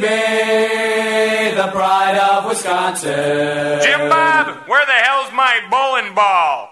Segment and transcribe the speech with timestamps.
[0.00, 3.80] Baby, the pride of Wisconsin.
[3.82, 6.70] Jim Bob, where the hell's my bowling ball?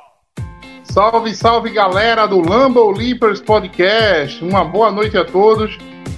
[0.84, 4.42] Salve, salve galera do Lambo Leapers Podcast.
[4.42, 5.76] Uma boa noite a todos.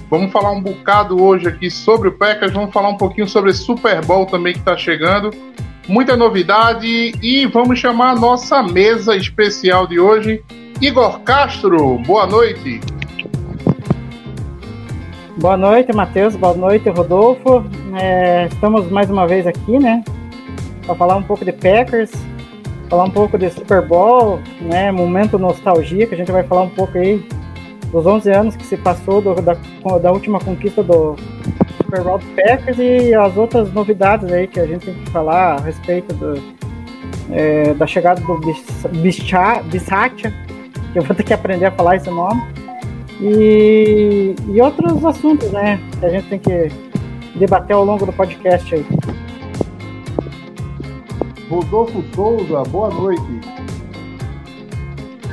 [0.09, 4.03] Vamos falar um bocado hoje aqui sobre o Packers, vamos falar um pouquinho sobre Super
[4.05, 5.31] Bowl também que está chegando.
[5.87, 6.87] Muita novidade
[7.21, 10.41] e vamos chamar a nossa mesa especial de hoje.
[10.81, 12.79] Igor Castro, boa noite.
[15.39, 16.35] Boa noite, Matheus.
[16.35, 17.63] Boa noite, Rodolfo.
[17.95, 20.03] É, estamos mais uma vez aqui, né?
[20.83, 22.11] Para falar um pouco de Packers,
[22.89, 24.91] falar um pouco de Super Bowl, né?
[24.91, 27.23] Momento nostalgia, que a gente vai falar um pouco aí
[27.91, 29.55] dos 11 anos que se passou do, da,
[30.01, 31.15] da última conquista do
[31.77, 35.57] Super Bowl do Packers e as outras novidades aí que a gente tem que falar
[35.57, 36.41] a respeito do,
[37.31, 38.41] é, da chegada do
[39.01, 40.33] Bissatia,
[40.91, 42.41] que eu vou ter que aprender a falar esse nome.
[43.21, 45.79] E, e outros assuntos, né?
[45.99, 46.71] Que a gente tem que
[47.35, 48.85] debater ao longo do podcast aí.
[51.49, 53.21] Rodolfo Souza, boa noite.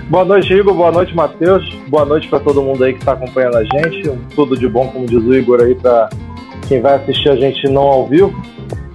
[0.09, 0.75] Boa noite, Igor.
[0.75, 1.75] Boa noite, Matheus.
[1.89, 4.09] Boa noite para todo mundo aí que está acompanhando a gente.
[4.09, 6.09] Um tudo de bom, como diz o Igor aí, para
[6.69, 8.33] quem vai assistir a gente não ao vivo.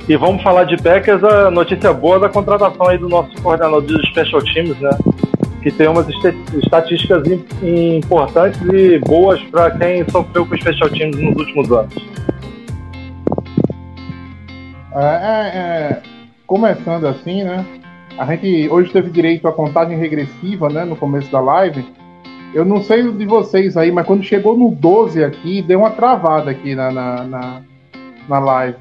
[0.07, 4.07] E vamos falar de Packers, a notícia boa da contratação aí do nosso coordenador de
[4.07, 4.89] Special Teams, né?
[5.61, 6.07] Que tem umas
[6.63, 7.23] estatísticas
[7.61, 11.95] importantes e boas para quem sofreu com Special Teams nos últimos anos.
[14.95, 16.01] É, é, é,
[16.47, 17.65] começando assim, né?
[18.17, 20.83] A gente hoje teve direito à contagem regressiva, né?
[20.83, 21.85] No começo da live.
[22.53, 26.49] Eu não sei de vocês aí, mas quando chegou no 12 aqui, deu uma travada
[26.49, 27.61] aqui na, na, na,
[28.27, 28.77] na live.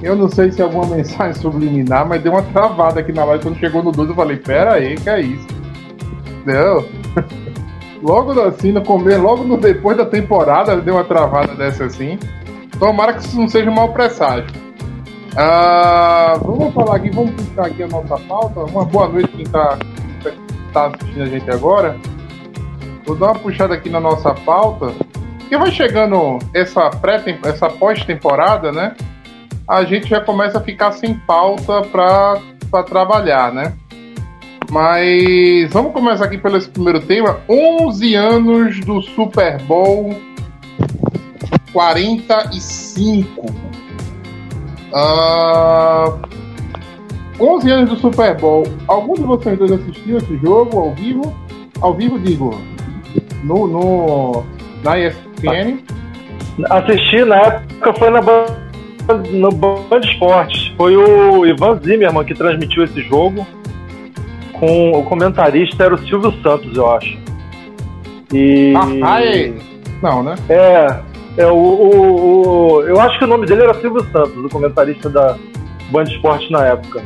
[0.00, 3.42] Eu não sei se é alguma mensagem subliminar, mas deu uma travada aqui na live.
[3.42, 5.53] Quando chegou no 12, eu falei: Pera aí, que é isso?
[6.44, 6.84] Não.
[8.02, 12.18] logo assim, no começo, logo no depois da temporada, deu uma travada dessa assim.
[12.78, 14.64] Tomara que isso não seja um mau presságio.
[15.36, 18.60] Ah, vamos falar aqui, vamos puxar aqui a nossa pauta.
[18.60, 19.78] Uma boa noite quem está
[20.72, 21.96] tá assistindo a gente agora.
[23.06, 24.92] Vou dar uma puxada aqui na nossa pauta.
[25.38, 28.94] Porque vai chegando essa pré essa pós-temporada, né?
[29.68, 33.72] A gente já começa a ficar sem pauta para trabalhar, né?
[34.74, 37.38] Mas vamos começar aqui pelo primeiro tema.
[37.48, 40.20] 11 anos do Super Bowl
[41.72, 43.46] 45.
[44.92, 46.18] Uh,
[47.38, 48.64] 11 anos do Super Bowl.
[48.88, 51.32] Algum de vocês dois assistiu esse jogo ao vivo?
[51.80, 52.60] Ao vivo, digo,
[53.44, 54.44] no, no,
[54.82, 55.84] na ESPN?
[56.68, 58.20] Assisti na época, foi na
[59.30, 60.72] no Band Esportes.
[60.76, 63.46] Foi o Ivan Zimmerman que transmitiu esse jogo.
[64.58, 67.18] Com o comentarista era o Silvio Santos, eu acho.
[68.32, 68.74] E.
[69.02, 69.52] Ah, é.
[70.02, 70.34] Não, né?
[70.48, 71.14] É.
[71.36, 75.10] É, o, o, o, eu acho que o nome dele era Silvio Santos, o comentarista
[75.10, 75.36] da
[75.90, 77.02] Band Esporte na época.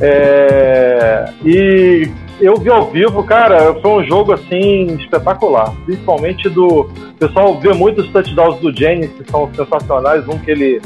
[0.00, 5.72] É, e eu vi ao vivo, cara, foi um jogo assim espetacular.
[5.84, 6.80] Principalmente do.
[6.80, 10.26] O pessoal vê muito os touchdowns do Jennings, que são sensacionais.
[10.26, 10.80] Um que ele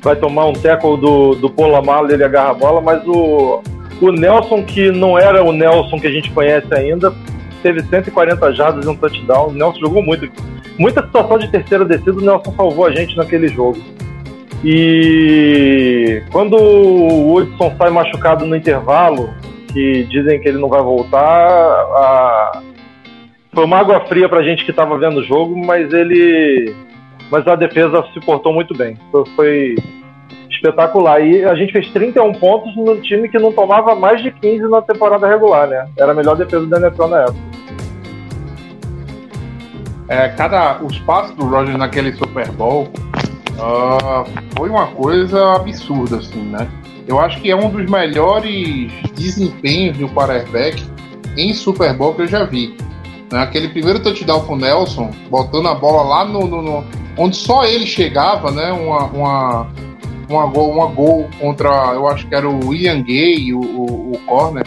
[0.00, 3.62] vai tomar um tackle do, do Polamalo, ele agarra a bola, mas o,
[4.00, 7.12] o Nelson, que não era o Nelson que a gente conhece ainda,
[7.62, 9.48] teve 140 jardas e um touchdown.
[9.48, 10.30] O Nelson jogou muito.
[10.78, 13.78] Muita situação de terceira descida, o Nelson salvou a gente naquele jogo.
[14.64, 19.30] E quando o Hudson sai machucado no intervalo,
[19.72, 22.62] que dizem que ele não vai voltar, a...
[23.52, 26.74] foi uma água fria pra gente que estava vendo o jogo, mas ele.
[27.30, 28.96] Mas a defesa se portou muito bem.
[29.36, 29.76] Foi
[30.58, 31.20] espetacular.
[31.20, 34.82] E a gente fez 31 pontos num time que não tomava mais de 15 na
[34.82, 35.88] temporada regular, né?
[35.96, 37.38] Era a melhor defesa da NFL na época.
[40.08, 42.88] É, cada, os passos do Rogers naquele Super Bowl
[43.54, 44.24] uh,
[44.56, 46.66] foi uma coisa absurda, assim, né?
[47.06, 50.82] Eu acho que é um dos melhores desempenhos do quarterback
[51.36, 52.74] em Super Bowl que eu já vi.
[53.32, 53.42] Né?
[53.42, 56.84] Aquele primeiro touchdown com o Nelson, botando a bola lá no, no, no
[57.16, 58.72] onde só ele chegava, né?
[58.72, 59.66] Uma, uma,
[60.28, 64.18] uma, gol, uma gol contra, eu acho que era o Ian Gay, o, o, o
[64.26, 64.66] corner.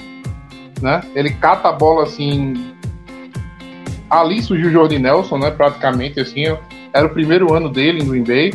[0.81, 1.01] né?
[1.15, 2.73] Ele cata a bola assim.
[4.09, 5.51] Ali surgiu o Jordi Nelson, né?
[5.51, 6.43] Praticamente assim,
[6.93, 8.53] era o primeiro ano dele em Green Bay.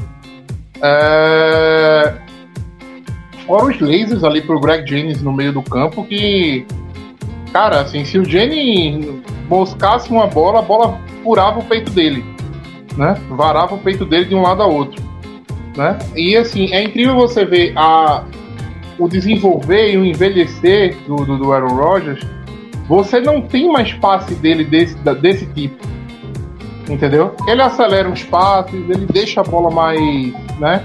[0.83, 2.15] É...
[3.47, 6.67] Fora os lasers ali pro Greg Jennings no meio do campo que.
[7.53, 12.25] Cara, assim, se o Jenny moscasse uma bola, a bola furava o peito dele.
[12.97, 13.15] Né?
[13.31, 15.06] Varava o peito dele de um lado a outro.
[15.77, 15.99] Né?
[16.17, 18.25] E assim, é incrível você ver a,
[18.99, 22.25] o desenvolver e o envelhecer do, do, do Aaron Rodgers.
[22.89, 25.77] Você não tem mais passe dele desse, desse tipo.
[26.89, 27.35] Entendeu?
[27.49, 30.33] Ele acelera os passes, ele deixa a bola mais.
[30.59, 30.85] né?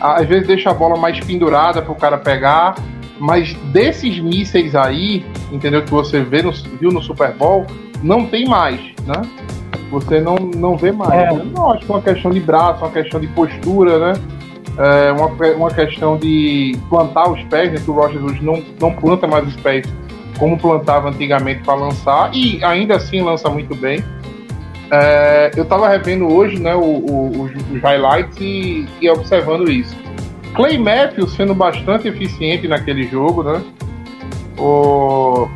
[0.00, 2.74] Às vezes deixa a bola mais pendurada para o cara pegar.
[3.18, 5.84] Mas desses mísseis aí, entendeu?
[5.84, 6.50] Que você vê no,
[6.80, 7.66] viu no Super Bowl,
[8.02, 9.22] não tem mais, né?
[9.92, 11.12] Você não, não vê mais.
[11.12, 11.30] É.
[11.30, 14.20] Eu não acho que é uma questão de braço, uma questão de postura, né?
[14.78, 17.78] É uma, uma questão de plantar os pés, né?
[17.78, 19.86] Que o Rogers hoje não, não planta mais os pés
[20.38, 24.02] como plantava antigamente para lançar, e ainda assim lança muito bem.
[24.90, 29.94] É, eu tava revendo hoje né, o, o- os, highlights e, e observando isso.
[30.54, 33.62] Clay Matthews sendo bastante eficiente naquele jogo, né?
[34.58, 35.48] O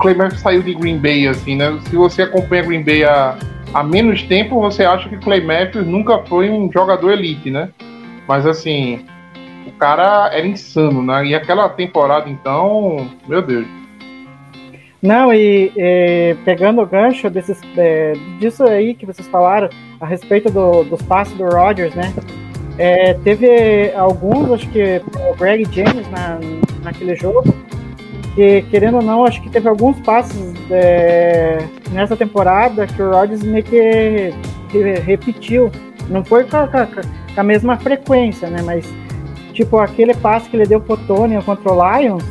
[0.00, 1.78] Clay saiu de Green Bay, assim, né?
[1.88, 3.36] Se você acompanha Green Bay há,
[3.74, 7.68] há menos tempo, você acha que Clay Matthews nunca foi um jogador elite, né?
[8.26, 9.04] Mas assim,
[9.66, 11.26] o cara era insano, né?
[11.26, 13.66] E aquela temporada, então, meu Deus.
[15.02, 19.68] Não, e, e pegando o gancho desses, é, disso aí que vocês falaram
[20.00, 22.12] a respeito do- dos passes do Rodgers, né?
[22.76, 25.00] É, teve alguns, acho que
[25.30, 26.38] o Greg James na,
[26.82, 27.42] naquele jogo,
[28.34, 31.58] que querendo ou não, acho que teve alguns passes é,
[31.92, 34.32] nessa temporada que o Rodgers meio que,
[35.04, 35.70] repetiu.
[36.08, 36.76] Não foi com a, com
[37.36, 38.62] a- mesma frequência, né?
[38.64, 38.84] Mas
[39.52, 42.24] tipo aquele passe que ele deu pro Tony contra o Lions,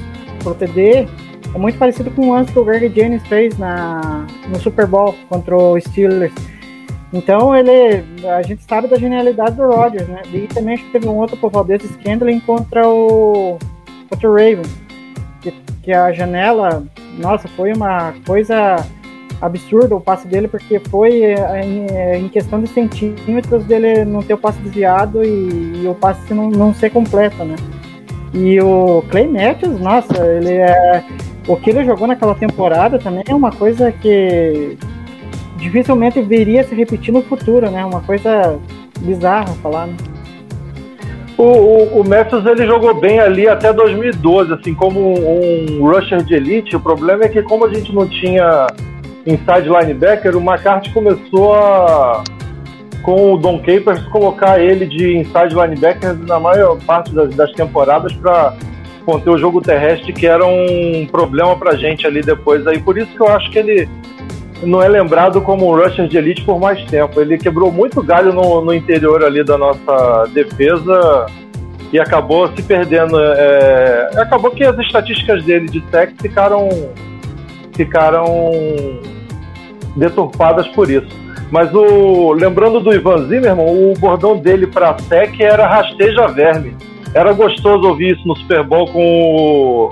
[0.44, 1.08] pro TD,
[1.54, 5.16] é muito parecido com o lance que o Greg Jennings fez na, no Super Bowl
[5.30, 6.34] contra o Steelers.
[7.12, 8.04] Então ele,
[8.38, 10.22] a gente sabe da genialidade do Rodgers, né?
[10.32, 13.58] E também acho que teve um outro pro Valdez Scandling contra o
[14.10, 14.76] contra o Ravens,
[15.42, 15.52] que,
[15.84, 16.84] que a janela,
[17.18, 18.86] nossa, foi uma coisa
[19.42, 24.22] absurda o passe dele, porque foi é, em, é, em questão de centímetros dele não
[24.22, 27.56] ter o passe desviado e, e o passe não, não ser completo, né?
[28.34, 31.04] E o Clay Matthews, nossa, ele é.
[31.48, 34.78] O que ele jogou naquela temporada também é uma coisa que
[35.58, 37.84] dificilmente viria se repetir no futuro, né?
[37.84, 38.60] Uma coisa
[39.00, 39.96] bizarra falar, né?
[41.40, 46.22] O, o, o Matthews ele jogou bem ali até 2012, assim, como um, um rusher
[46.22, 46.76] de elite.
[46.76, 48.68] O problema é que como a gente não tinha
[49.26, 52.26] inside linebacker, o McCarthy começou a,
[53.04, 58.12] com o Don Capers, colocar ele de inside linebacker na maior parte das, das temporadas
[58.12, 58.54] para
[59.06, 62.68] conter o jogo terrestre, que era um problema pra gente ali depois.
[62.68, 63.88] Aí por isso que eu acho que ele
[64.62, 67.20] não é lembrado como um rusher de elite por mais tempo.
[67.20, 71.26] Ele quebrou muito galho no, no interior ali da nossa defesa
[71.92, 73.20] e acabou se perdendo.
[73.20, 76.70] é, acabou que as estatísticas dele de sec ficaram
[77.76, 78.26] ficaram
[79.96, 81.08] deturpadas por isso.
[81.50, 86.76] Mas o lembrando do Ivan Zimmerman, o bordão dele para sec era rasteja verme.
[87.14, 89.90] Era gostoso ouvir isso no Super Bowl com o,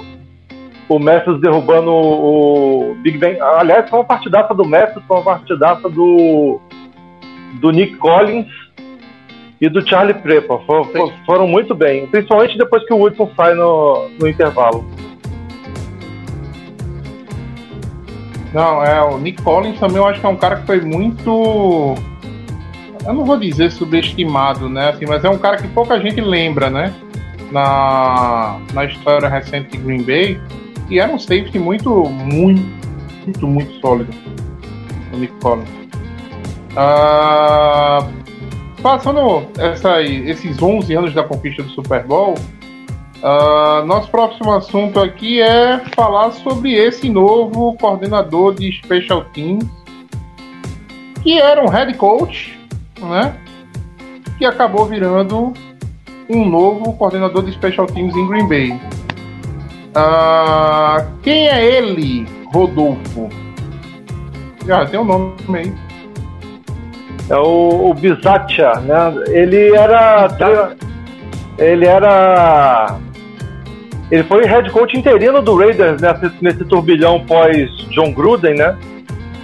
[0.89, 3.39] o Matthews derrubando o, Big Ben.
[3.41, 6.59] Aliás, foi uma partidaça do Matthews, foi uma partidaça do,
[7.59, 8.47] do Nick Collins
[9.59, 10.59] e do Charlie Prepa.
[10.65, 14.85] For- for- foram muito bem, principalmente depois que o Woodson sai no, no intervalo.
[18.53, 21.95] Não, é, o Nick Collins também eu acho que é um cara que foi muito.
[23.05, 24.89] Eu não vou dizer subestimado, né?
[24.89, 26.93] Assim, mas é um cara que pouca gente lembra, né?
[27.51, 30.39] Na, na história recente de Green Bay.
[30.89, 32.61] E era um safety muito, muito,
[33.25, 34.13] muito, muito sólido.
[35.13, 35.69] O Nick Collins.
[36.75, 38.07] Ah,
[38.81, 42.35] passando essa, esses 11 anos da conquista do Super Bowl,
[43.23, 49.65] ah, nosso próximo assunto aqui é falar sobre esse novo coordenador de Special Teams,
[51.23, 52.57] que era um head coach,
[52.99, 53.35] né?
[54.37, 55.51] Que acabou virando
[56.29, 58.79] um novo coordenador de Special Teams em Green Bay.
[59.99, 63.29] Ah, quem é ele, Rodolfo?
[64.67, 65.73] Já tem um nome aí.
[67.27, 69.23] É o, o né?
[69.29, 70.27] Ele era.
[71.57, 72.99] Ele era.
[74.11, 78.77] Ele foi head coach interino do Raiders nesse, nesse turbilhão pós John Gruden, né?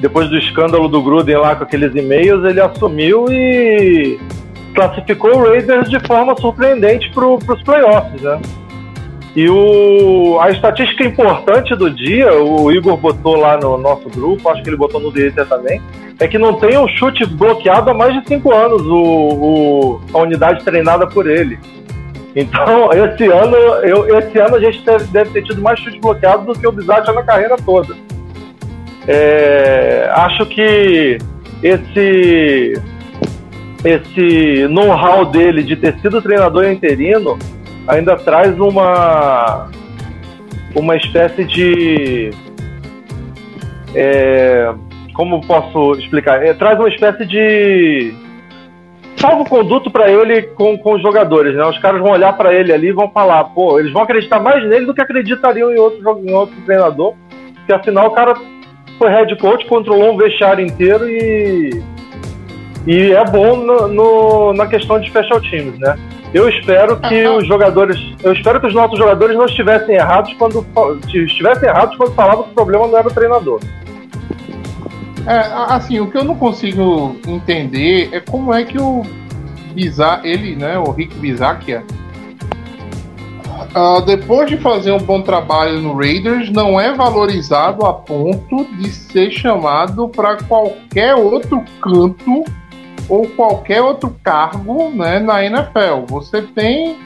[0.01, 4.19] Depois do escândalo do Gruden lá com aqueles e-mails, ele assumiu e
[4.75, 8.39] classificou o Raiders de forma surpreendente para os playoffs, né?
[9.35, 14.61] E o, a estatística importante do dia, o Igor botou lá no nosso grupo, acho
[14.61, 15.81] que ele botou no DT também,
[16.19, 20.19] é que não tem um chute bloqueado há mais de cinco anos o, o a
[20.19, 21.57] unidade treinada por ele.
[22.35, 26.45] Então, esse ano, eu, esse ano a gente deve, deve ter tido mais chute bloqueado
[26.45, 27.95] do que o Bizat na carreira toda.
[29.07, 31.17] É, acho que
[31.61, 32.73] esse
[33.83, 37.37] esse know-how dele de ter sido treinador interino
[37.87, 39.69] ainda traz uma
[40.75, 42.31] uma espécie de
[43.95, 44.73] é,
[45.13, 46.43] como posso explicar?
[46.43, 48.13] É, traz uma espécie de
[49.17, 51.63] salvo-conduto para ele com, com os jogadores, né?
[51.65, 54.67] Os caras vão olhar para ele ali e vão falar, pô, eles vão acreditar mais
[54.67, 57.13] nele do que acreditariam em outro, em outro treinador,
[57.55, 58.33] porque afinal o cara
[58.97, 61.83] foi head coach, controlou um vestiário inteiro e
[62.85, 65.95] e é bom no, no, na questão de special teams, né?
[66.33, 67.37] Eu espero que uhum.
[67.37, 70.65] os jogadores, eu espero que os nossos jogadores não estivessem errados quando
[71.13, 73.59] estivessem errados quando falavam que o problema não era o treinador.
[75.27, 79.03] É, assim, o que eu não consigo entender é como é que o
[79.73, 81.83] Bizar, ele, né, o Rick Bizakia,
[83.75, 88.89] uh, depois de fazer um bom trabalho no Raiders, não é valorizado a ponto de
[88.89, 92.43] ser chamado para qualquer outro canto
[93.09, 96.05] ou qualquer outro cargo né, na NFL.
[96.07, 96.97] Você tem.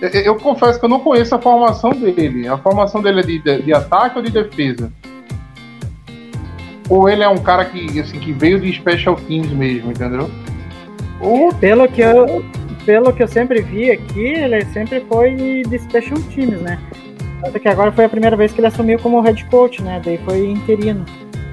[0.00, 2.48] Eu confesso que eu não conheço a formação dele.
[2.48, 4.92] A formação dele é de, de, ataque ou de defesa?
[6.88, 10.28] Ou ele é um cara que, assim, que veio de special teams mesmo, entendeu?
[11.20, 11.54] Ou...
[11.54, 12.44] Pelo que eu,
[12.84, 16.80] pelo que eu sempre vi aqui, ele sempre foi de special teams, né?
[17.40, 20.00] Tanto que agora foi a primeira vez que ele assumiu como head coach, né?
[20.04, 21.04] Daí foi interino.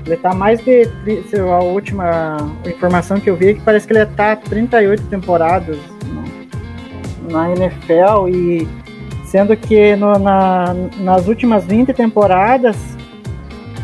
[0.06, 0.88] Ele tá mais de.
[1.51, 5.77] A última informação que eu vi é que parece que ele tá 38 temporadas
[7.29, 8.68] na NFL e
[9.25, 12.77] sendo que no, na, nas últimas 20 temporadas.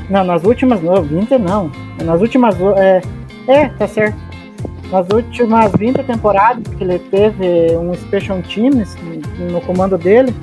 [0.09, 0.81] Não, nas últimas.
[0.81, 1.71] Não, 20 não.
[2.03, 2.55] Nas últimas.
[2.77, 3.01] É,
[3.47, 4.17] é tá certo.
[4.91, 8.95] Nas últimas 20 temporadas que ele teve um Special Teams
[9.51, 10.33] no comando dele,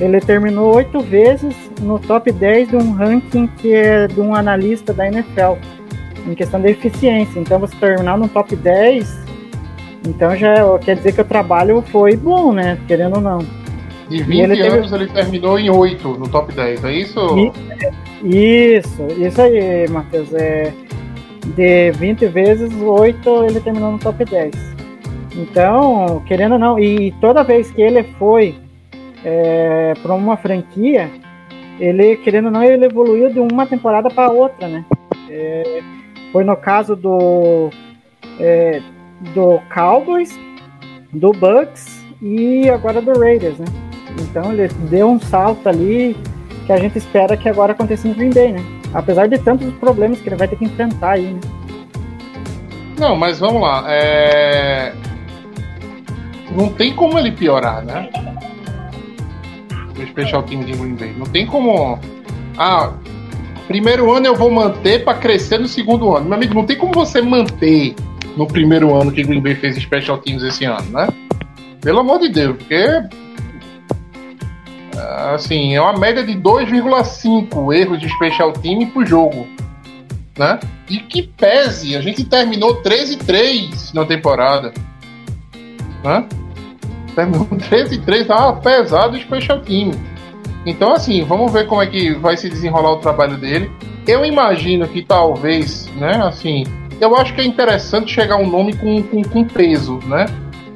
[0.00, 4.92] ele terminou oito vezes no top 10 de um ranking que é de um analista
[4.92, 5.54] da NFL,
[6.26, 7.38] em questão de eficiência.
[7.38, 9.26] Então, você terminar no top 10,
[10.06, 12.78] então já quer dizer que o trabalho foi bom, né?
[12.86, 13.38] Querendo ou não.
[14.08, 15.04] De 20 ele anos teve...
[15.04, 17.52] ele terminou em 8 no top 10, é isso?
[18.22, 20.32] Isso, isso aí, Matheus.
[20.32, 20.72] É,
[21.54, 24.52] de 20 vezes, 8 ele terminou no top 10.
[25.36, 28.54] Então, querendo ou não, e toda vez que ele foi
[29.24, 31.10] é, para uma franquia,
[31.78, 34.84] ele, querendo ou não, ele evoluiu de uma temporada para outra, né?
[35.28, 35.82] É,
[36.32, 37.70] foi no caso do,
[38.40, 38.80] é,
[39.34, 40.38] do Cowboys,
[41.12, 43.66] do Bucks e agora do Raiders, né?
[44.20, 46.16] Então ele deu um salto ali
[46.64, 48.64] que a gente espera que agora aconteça em Green Bay, né?
[48.94, 51.40] Apesar de tantos problemas que ele vai ter que enfrentar aí, né?
[52.98, 53.84] Não, mas vamos lá.
[53.88, 54.92] É...
[56.56, 58.08] Não tem como ele piorar, né?
[60.02, 61.14] O Special Team de Green Bay.
[61.16, 61.98] Não tem como.
[62.58, 62.92] Ah,
[63.66, 66.26] primeiro ano eu vou manter para crescer no segundo ano.
[66.26, 67.94] Meu amigo, não tem como você manter
[68.36, 71.08] no primeiro ano que Green Bay fez Special Teams esse ano, né?
[71.80, 72.86] Pelo amor de Deus, porque.
[75.32, 79.46] Assim, é uma média de 2,5 erros de Special Team por jogo.
[80.38, 80.58] Né?
[80.88, 84.72] E que pese, a gente terminou 13-3 na temporada.
[86.04, 86.26] Né?
[87.16, 89.90] Terminou 13 3 tava pesado o Special Team.
[90.66, 93.70] Então, assim, vamos ver como é que vai se desenrolar o trabalho dele.
[94.06, 96.64] Eu imagino que talvez, né, assim,
[97.00, 100.26] eu acho que é interessante chegar um nome com, com, com peso, né?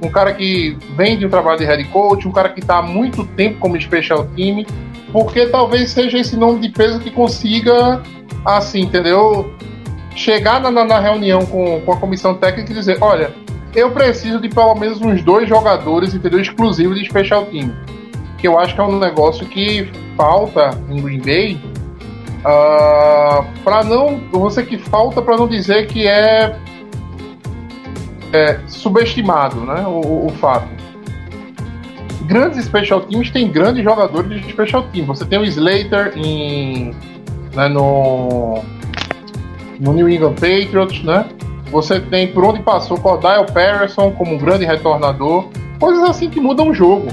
[0.02, 2.82] Um cara que vem de um trabalho de head coach, um cara que está há
[2.82, 4.64] muito tempo como special team,
[5.12, 8.00] porque talvez seja esse nome de peso que consiga,
[8.44, 9.52] assim, entendeu?
[10.14, 13.32] Chegar na, na reunião com, com a comissão técnica e dizer: olha,
[13.74, 16.40] eu preciso de pelo menos uns dois jogadores, entendeu?
[16.40, 17.72] Exclusivos de Special Team.
[18.38, 21.54] Que eu acho que é um negócio que falta em Green Bay.
[21.54, 24.18] Uh, ah, para não.
[24.32, 26.56] Você que falta para não dizer que é,
[28.32, 29.84] é subestimado, né?
[29.86, 30.68] O, o, fato.
[32.22, 35.06] Grandes Special Teams têm grandes jogadores de Special Team.
[35.06, 36.94] Você tem o Slater em,
[37.54, 38.62] né, no,
[39.78, 41.26] no New England Patriots, né?
[41.70, 45.48] Você tem por onde passou Cordial Patterson como um grande retornador.
[45.78, 47.08] Coisas assim que mudam o jogo.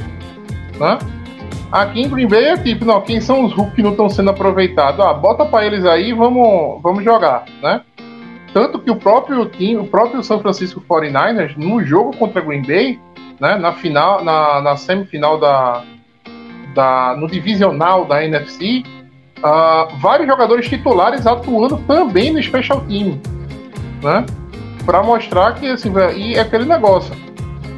[0.79, 0.97] Né?
[1.71, 4.29] Aqui em Green Bay é tipo, não, quem são os Hulk que não estão sendo
[4.29, 4.99] aproveitados?
[4.99, 7.81] Ah, bota para eles aí vamos, vamos jogar, né?
[8.53, 12.99] Tanto que o próprio time, o próprio São Francisco 49ers, no jogo contra Green Bay,
[13.39, 15.83] né, na final, na, na semifinal da,
[16.73, 18.83] da, no divisional da NFC,
[19.43, 23.19] ah, vários jogadores titulares atuando também no Special Team,
[24.01, 24.25] né?
[24.87, 27.13] Para mostrar que assim, e é aquele negócio.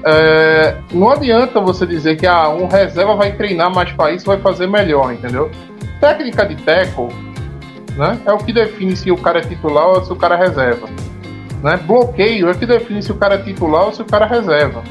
[0.05, 4.39] É, não adianta você dizer que ah, um reserva vai treinar mais para isso, vai
[4.39, 5.49] fazer melhor, entendeu?
[5.99, 7.09] Técnica de tackle
[7.97, 10.37] né, é o que define se o cara é titular ou se o cara é
[10.37, 10.87] reserva.
[11.63, 11.77] Né?
[11.77, 14.29] Bloqueio é o que define se o cara é titular ou se o cara é
[14.29, 14.83] reserva.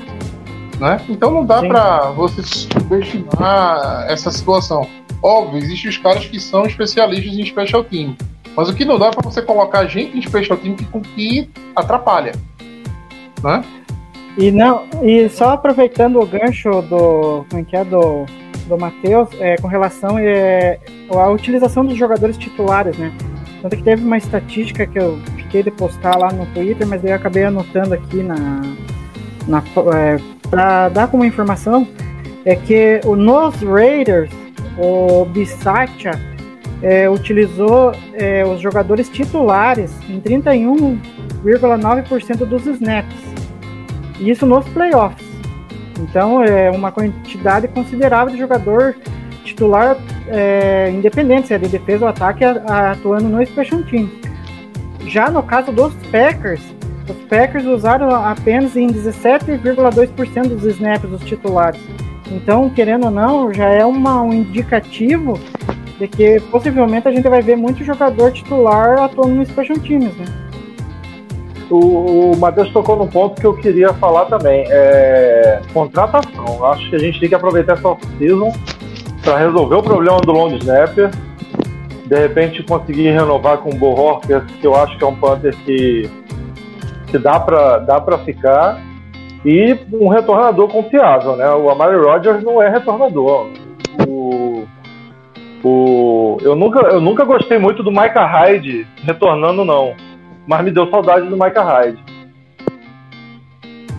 [0.80, 1.00] Né?
[1.08, 4.88] Então não dá para você subestimar essa situação.
[5.22, 8.16] Óbvio, existem os caras que são especialistas em special team.
[8.56, 11.50] Mas o que não dá é para você colocar gente em special team que, que
[11.76, 12.32] atrapalha.
[13.42, 13.64] Né?
[14.36, 18.24] E não, e só aproveitando o gancho do, como é que é, do,
[18.68, 20.78] do Matheus, é, com relação é,
[21.10, 23.12] à utilização dos jogadores titulares, né?
[23.60, 27.14] Tanto que teve uma estatística que eu fiquei de postar lá no Twitter, mas eu
[27.14, 28.36] acabei anotando aqui na,
[29.48, 29.62] na
[29.96, 31.88] é, para dar como informação,
[32.44, 34.30] é que nos Raiders,
[34.78, 36.12] o Bisaccia
[36.82, 43.16] é, utilizou é, os jogadores titulares em 31,9% dos snaps.
[44.20, 45.26] E isso nos playoffs.
[45.98, 48.94] Então é uma quantidade considerável de jogador
[49.44, 49.96] titular
[50.28, 54.08] é, independente, se é de defesa ou ataque, atuando no Special Team.
[55.06, 56.60] Já no caso dos Packers,
[57.08, 61.80] os Packers usaram apenas em 17,2% dos snaps dos titulares.
[62.30, 65.40] Então, querendo ou não, já é uma, um indicativo
[65.98, 70.24] de que possivelmente a gente vai ver muito jogador titular atuando no Special Teams, né?
[71.70, 74.64] O, o Matheus tocou num ponto que eu queria falar também.
[74.68, 76.64] É contratação.
[76.64, 78.52] Acho que a gente tem que aproveitar essa off-season
[79.22, 81.10] para resolver o problema do long snapper.
[82.06, 86.08] De repente conseguir renovar com o Bo que eu acho que é um Panther que,
[87.08, 88.80] que dá para dá ficar.
[89.44, 91.48] E um retornador confiável, né?
[91.50, 93.48] O Amari Rodgers não é retornador.
[94.06, 94.37] O,
[95.64, 99.94] o, eu, nunca, eu nunca gostei muito do Micah Hyde retornando, não
[100.46, 102.02] mas me deu saudade do Micah Hyde.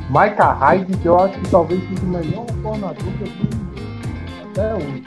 [0.09, 5.03] Micah Hyde, que eu acho que talvez seja o melhor retornador que eu até hoje.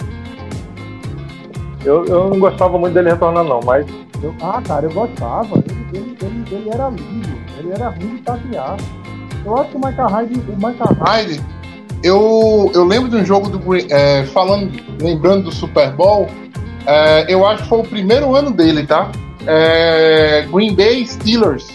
[1.84, 3.84] Eu, eu não gostava muito dele retornando, não, mas
[4.22, 5.56] Eu- ah, cara, eu gostava.
[5.56, 7.28] Ele, ele, ele, ele era lindo.
[7.58, 8.76] Ele era ruim de taquear.
[9.44, 10.34] Eu acho que o Micah Hyde.
[10.48, 11.44] O Micah Hyde.
[12.02, 13.60] Eu, eu lembro de um jogo do
[13.90, 16.28] é, falando, lembrando do Super Bowl.
[16.86, 19.10] é, eu acho que foi o primeiro ano dele, tá?
[19.46, 21.68] É, Green Bay Steelers.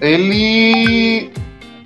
[0.00, 1.30] Ele.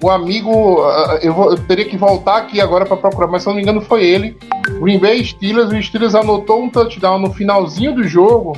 [0.03, 0.79] O amigo.
[1.23, 3.63] Eu, vou- eu teria que voltar aqui agora para procurar, mas se eu não me
[3.63, 4.37] engano foi ele.
[4.81, 5.71] Green Bay Steelers.
[5.73, 8.57] O Steelers anotou um touchdown no finalzinho do jogo.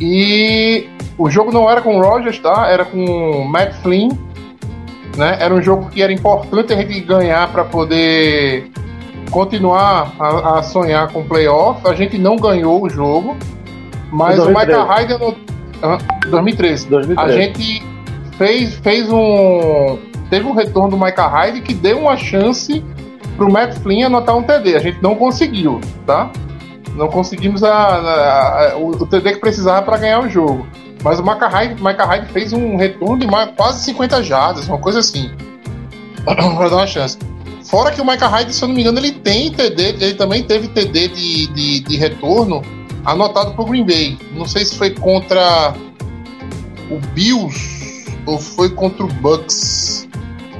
[0.00, 0.86] E
[1.18, 2.66] o jogo não era com o Rogers, tá?
[2.68, 4.10] Era com o Matt Flynn.
[5.16, 5.36] Né?
[5.40, 8.70] Era um jogo que era importante a gente ganhar para poder
[9.30, 11.86] continuar a, a sonhar com o playoff.
[11.86, 13.36] A gente não ganhou o jogo,
[14.10, 14.66] mas o 2013.
[14.80, 15.36] Michael Hyde.
[15.82, 15.98] Ah,
[16.28, 16.88] 2013.
[16.88, 17.30] 2013.
[17.30, 17.82] A gente
[18.38, 19.98] fez, fez um.
[20.30, 22.82] Teve um retorno do Micah Hyde que deu uma chance
[23.36, 24.76] pro Matt Flynn anotar um TD.
[24.76, 26.30] A gente não conseguiu, tá?
[26.94, 30.66] Não conseguimos a, a- a- o, o TD que precisava para ganhar o jogo.
[31.02, 35.30] Mas o Micah Hyde, fez um retorno de mais, quase 50 jardas, uma coisa assim.
[36.24, 37.18] para dar uma chance.
[37.64, 40.42] Fora que o Micah Hyde, se eu não me engano, ele tem TD, ele também
[40.42, 42.62] teve TD de, de, de retorno
[43.04, 44.18] anotado pro Green Bay.
[44.34, 45.74] Não sei se foi contra
[46.90, 50.08] o Bills ou foi contra o Bucks.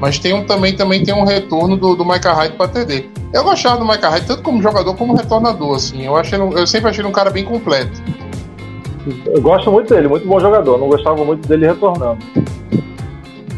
[0.00, 3.09] Mas tem um, também, também tem um retorno do, do Micah Hyde para TD.
[3.33, 5.76] Eu gostava do Micah Hyde tanto como jogador como retornador.
[5.76, 6.05] Assim.
[6.05, 8.02] Eu, achei, eu sempre achei um cara bem completo.
[9.26, 10.78] Eu gosto muito dele, muito bom jogador.
[10.78, 12.18] Não gostava muito dele retornando.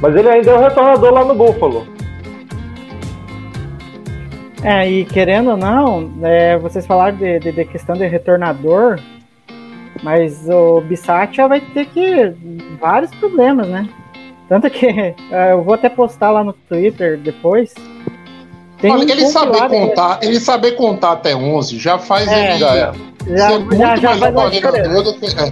[0.01, 1.87] Mas ele ainda é o retornador lá no Buffalo.
[4.63, 8.99] É, e querendo ou não, é, vocês falaram de, de, de questão de retornador,
[10.03, 12.35] mas o Bissatia vai ter que.
[12.81, 13.89] vários problemas, né?
[14.49, 14.87] Tanto que
[15.31, 17.75] é, eu vou até postar lá no Twitter depois.
[18.85, 22.51] Tem Olha, um ele saber compilado- contar, ele saber contar até 11 já faz É,
[22.51, 22.93] ele já é.
[23.35, 25.27] Já, ser muito já, já melhor coordenador do que.
[25.27, 25.51] É,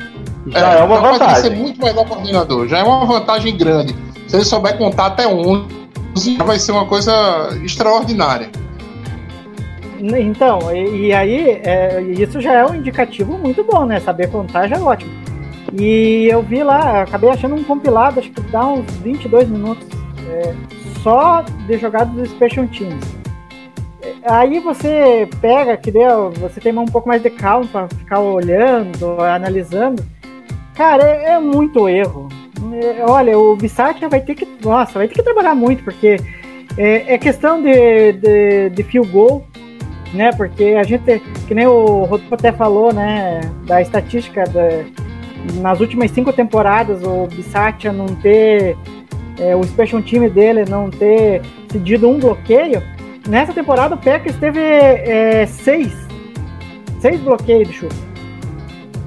[0.51, 1.43] Já é, uma já faz ele vantagem.
[1.43, 2.69] ser muito melhor coordenador.
[2.69, 3.97] Já é uma vantagem grande.
[4.29, 5.65] Se ele souber contar até 11,
[6.37, 7.13] já vai ser uma coisa
[7.65, 8.51] extraordinária.
[9.99, 14.01] Então, e, e aí, é, isso já é um indicativo muito bom, né?
[14.01, 15.11] Saber contar já é ótimo.
[15.79, 19.87] E eu vi lá, acabei achando um compilado, acho que dá uns 22 minutos,
[20.29, 20.53] é,
[21.03, 23.22] só de jogadas do Special Teams.
[24.25, 29.21] Aí você pega, que deu, você tem um pouco mais de calma para ficar olhando,
[29.21, 30.03] analisando.
[30.75, 32.29] Cara, é, é muito erro.
[32.73, 36.17] É, olha, o Bissatia vai ter que, nossa, vai ter que trabalhar muito, porque
[36.79, 39.47] é, é questão de, de, de field goal,
[40.15, 40.31] né?
[40.37, 43.41] Porque a gente, que nem o Rodolfo até falou, né?
[43.67, 44.85] Da estatística da,
[45.61, 48.77] nas últimas cinco temporadas, o Bissatia não ter
[49.39, 52.83] é, o special time dele não ter cedido um bloqueio.
[53.29, 55.93] Nessa temporada o Packers teve é, seis,
[57.01, 57.97] seis bloqueios de chute.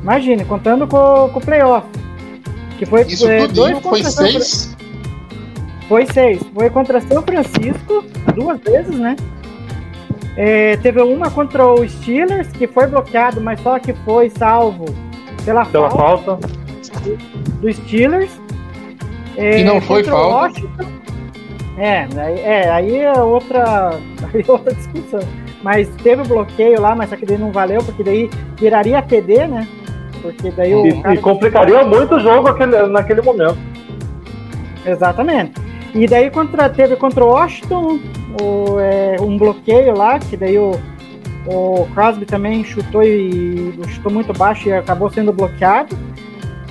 [0.02, 1.88] Imagine, contando com, com o playoff.
[2.78, 4.76] Que foi Isso é, contra foi seis.
[5.88, 6.42] Foi seis.
[6.54, 8.04] Foi contra São Francisco,
[8.36, 9.16] duas vezes, né?
[10.38, 14.86] É, teve uma contra o Steelers, que foi bloqueado, mas só que foi salvo
[15.46, 16.48] pela, Pela falta falta.
[17.62, 18.32] do Steelers.
[19.38, 20.36] É, E não foi falta.
[20.60, 20.86] Washington.
[21.78, 23.90] É, aí- é, aí é outra,
[24.34, 25.20] aí é outra discussão.
[25.64, 29.48] Mas teve o bloqueio lá, mas só que daí não valeu, porque daí viraria TD,
[29.48, 29.68] né?
[30.22, 33.58] Porque daí o E, e complicaria muito o jogo aquele- naquele momento.
[34.86, 35.54] Exatamente.
[35.94, 38.00] E daí contra, teve contra o Washington
[38.42, 40.72] o, é, um bloqueio lá, que daí o,
[41.48, 45.98] o Crosby também chutou e chutou muito baixo e acabou sendo bloqueado.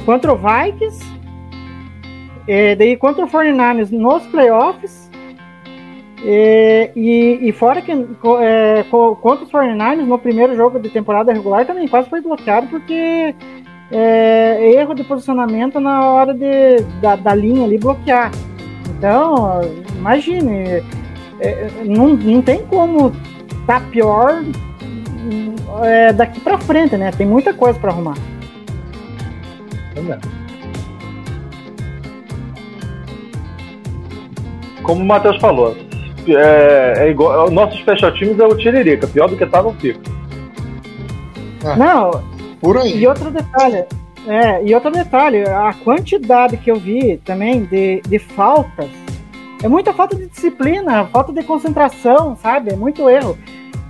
[0.04, 1.02] Contra o Vikings,
[2.46, 5.10] é, daí contra o 49ers nos playoffs.
[6.26, 11.32] é, e, e fora que é, co- contra os 49ers no primeiro jogo de temporada
[11.32, 13.34] regular também quase foi bloqueado porque
[13.92, 18.30] é, erro de posicionamento na hora de, da, da linha ali bloquear.
[18.96, 19.60] Então,
[19.96, 20.82] imagine,
[21.40, 23.12] é, não, não tem como
[23.66, 24.42] tá pior
[25.82, 27.10] é, daqui pra frente, né?
[27.10, 28.14] Tem muita coisa pra arrumar.
[34.84, 35.76] Como o Matheus falou,
[36.28, 39.72] é, é igual, o nosso special teams é o Tiririca, pior do que tá, não
[39.74, 39.98] fica.
[41.76, 42.22] Não,
[42.60, 42.98] Por aí.
[42.98, 43.84] E outro detalhe,
[44.26, 48.88] é, e outro detalhe, a quantidade que eu vi também de, de faltas
[49.62, 52.72] é muita falta de disciplina, falta de concentração, sabe?
[52.72, 53.38] É muito erro.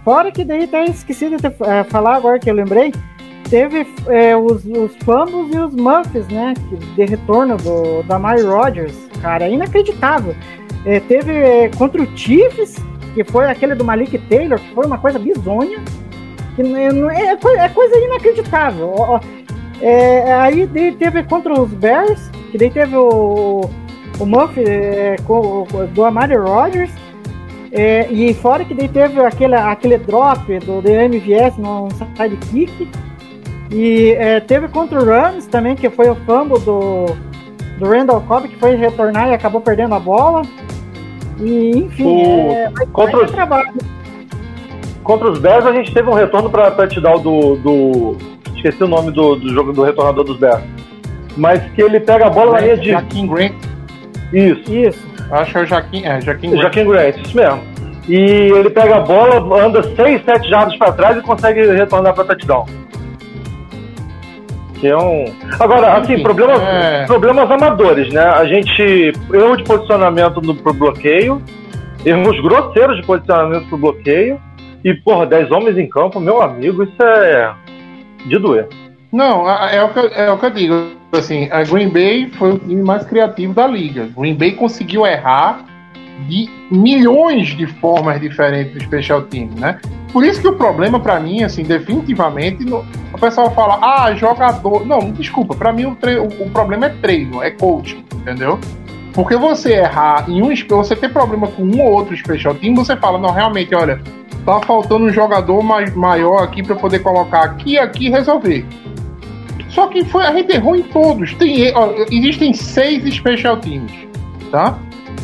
[0.05, 2.93] Fora que daí até esqueci de te- é, falar agora que eu lembrei,
[3.51, 6.55] teve é, os, os fumbles e os muffs, né?
[6.69, 10.35] que- De retorno do, da Mary Rogers, cara, é inacreditável.
[10.85, 12.77] É, teve é, contra o Chiefs,
[13.15, 15.81] que foi aquele do Malik Taylor, que foi uma coisa bizonha.
[16.57, 18.95] Que é, é, é é coisa inacreditável.
[20.41, 20.67] Aí
[20.99, 23.69] teve contra os Bears, que daí teve o,
[24.19, 24.55] o Muff
[25.27, 26.91] com- do Amari Rodgers.
[28.11, 32.89] e fora que daí teve aquele, aquele drop do, do MVS no side kick.
[33.71, 37.07] E é, teve contra o Rams também, que foi o fumble do,
[37.79, 40.43] do Randall Cobb, que foi retornar e acabou perdendo a bola.
[41.41, 43.73] E enfim, O- é, vai- contra vai os- trabalho.
[45.03, 47.57] Contra os Bears, a gente teve um retorno pra touchdown do.
[47.57, 48.17] do
[48.57, 50.63] esqueci o nome do, do jogo do retornador dos Bears.
[51.37, 52.91] Mas que ele pega a bola na linha de.
[52.93, 53.53] Jaquim Grant.
[54.33, 55.15] Isso, Isso.
[55.31, 56.05] Acho que é o Jaquim.
[56.07, 56.63] É, Jaquim Grant.
[56.63, 57.61] Jaquim Grant, isso mesmo.
[58.09, 62.25] E ele pega a bola, anda 6, 7 jardas pra trás e consegue retornar pra
[62.25, 62.67] touchdown.
[64.93, 65.25] Um.
[65.61, 67.07] Agora, assim, problemas, é.
[67.07, 68.23] problemas amadores, né?
[68.25, 69.13] A gente.
[69.33, 71.41] Erro de posicionamento no, pro bloqueio,
[72.05, 74.41] erros grosseiros de posicionamento pro bloqueio.
[74.85, 77.55] E, porra, 10 homens em campo, meu amigo, isso é.
[78.27, 78.69] de doer.
[79.11, 80.87] Não, é o, que, eu- é o que eu digo.
[81.13, 84.09] Assim, a Green Bay foi o time mais criativo da liga.
[84.17, 85.65] Green Bay conseguiu errar
[86.29, 89.79] de milhões de formas diferentes do special team, né?
[90.13, 94.87] Por isso que o problema pra mim, assim, definitivamente, o pessoal fala, ah, jogador.
[94.87, 98.59] Não, desculpa, pra mim o, tre- o, o problema é treino, é coaching, entendeu?
[99.13, 102.97] Porque você errar em um, você ter problema com um ou outro special team, você
[102.97, 104.01] fala, não, realmente, olha,
[104.45, 108.65] tá faltando um jogador mais, maior aqui pra poder colocar aqui, aqui resolver.
[109.69, 111.35] Só que foi, a gente errou em todos.
[111.35, 113.93] Tem, ó, existem seis special teams,
[114.51, 114.79] tá?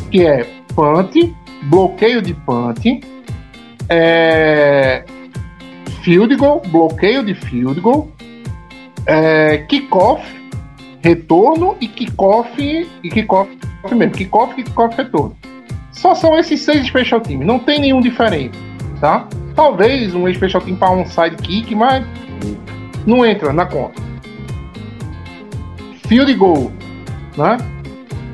[0.09, 1.15] Que é punt,
[1.63, 2.85] bloqueio de punt,
[3.89, 5.03] é,
[6.01, 8.11] field goal, bloqueio de field goal,
[9.05, 10.23] é, kickoff,
[11.01, 13.49] retorno e kickoff e kickoff
[13.91, 15.35] mesmo, kickoff, kickoff, retorno.
[15.91, 18.57] Só são esses seis special teams, não tem nenhum diferente,
[18.99, 19.27] tá?
[19.55, 22.05] Talvez um special team para um side kick, mas
[23.05, 24.01] não entra na conta.
[26.07, 26.71] Field goal,
[27.37, 27.57] né?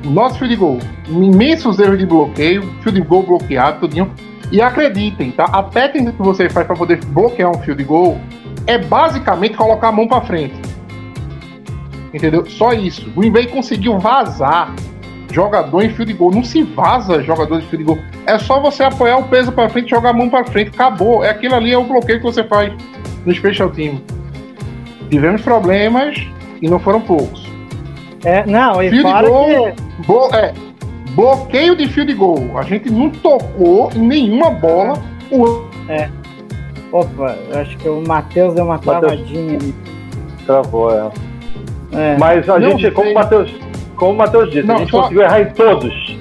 [0.08, 4.10] Nosso field goal, imensos erros de bloqueio, field goal bloqueado, tudinho.
[4.50, 5.44] E acreditem, tá?
[5.44, 8.18] A técnica que você faz para poder bloquear um field goal
[8.66, 10.54] é basicamente colocar a mão para frente.
[12.14, 12.46] Entendeu?
[12.46, 13.10] Só isso.
[13.14, 14.74] O Green conseguiu vazar
[15.30, 16.30] jogador em field goal.
[16.30, 17.98] Não se vaza jogador de field goal.
[18.26, 21.22] É só você apoiar o peso para frente, jogar a mão para frente, acabou.
[21.22, 22.72] É aquilo ali é o bloqueio que você faz
[23.26, 24.00] no special team.
[25.10, 26.26] Tivemos problemas
[26.62, 27.47] e não foram poucos.
[28.24, 29.72] É, não, e Field fora goal.
[29.72, 30.02] que.
[30.06, 30.52] Blo- é,
[31.14, 32.58] bloqueio de field goal.
[32.58, 34.94] A gente não tocou em nenhuma bola.
[35.30, 35.68] O-
[36.92, 39.74] Opa, eu acho que o Matheus deu uma travadinha ali.
[40.46, 41.10] Travou, é.
[41.92, 42.16] É.
[42.18, 43.54] Mas a Não, gente, como o Matheus,
[43.96, 46.18] como o Matheus disse, Não, a gente só- conseguiu errar em todos.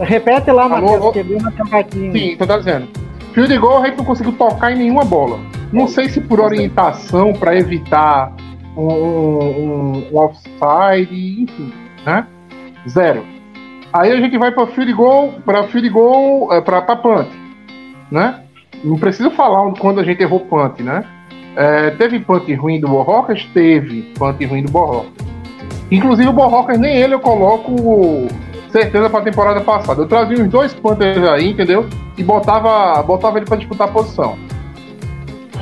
[0.00, 2.12] Repete lá, Matheus, que deu uma travadinha.
[2.12, 2.86] Sim, tô dizendo.
[3.32, 5.38] Field goal a gente não conseguiu tocar em nenhuma bola.
[5.72, 8.32] Não sei se por orientação para evitar
[8.82, 11.72] um, um, offside, enfim,
[12.06, 12.26] né?
[12.88, 13.24] Zero.
[13.92, 17.28] Aí a gente vai para field goal, para field goal, é, para punt,
[18.10, 18.42] né?
[18.84, 21.04] Não preciso falar quando a gente errou punt, né?
[21.56, 23.44] É, teve punt ruim do Borrocas?
[23.52, 25.26] Teve punt ruim do Borrocas.
[25.90, 28.28] Inclusive o Borrocas, nem ele eu coloco
[28.70, 30.02] certeza para a temporada passada.
[30.02, 31.86] Eu trazia uns dois punters aí, entendeu?
[32.16, 34.38] E botava, botava ele para disputar a posição.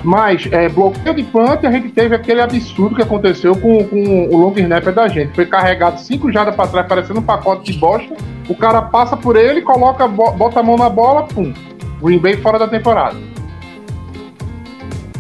[0.04, 4.36] Mas é, bloqueio de punt, a gente teve aquele absurdo que aconteceu com, com o
[4.36, 5.34] long snapper da gente.
[5.34, 8.14] Foi carregado cinco jardas para trás, parecendo um pacote de bosta.
[8.48, 11.52] O cara passa por ele, coloca, bo- bota a mão na bola, pum.
[12.00, 13.16] Green Bay fora da temporada.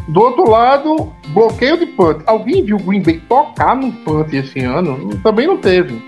[0.08, 2.18] Do outro lado, bloqueio de punt.
[2.26, 5.16] Alguém viu o Green Bay tocar num punt esse ano?
[5.22, 6.00] Também não teve.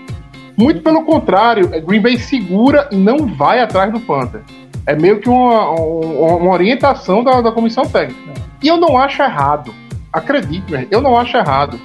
[0.57, 4.41] Muito pelo contrário, é, Green Bay segura e não vai atrás do Panther.
[4.89, 8.33] É meio que uma, uma- uma orientação da, da comissão técnica.
[8.61, 9.73] E eu não acho errado.
[10.11, 11.79] Acredite, meu, eu não acho errado.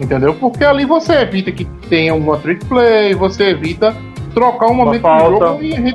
[0.00, 0.34] Entendeu?
[0.34, 3.94] Porque ali você evita que tenha uma trick play, você evita
[4.34, 5.46] trocar um momento do falta.
[5.46, 5.94] jogo e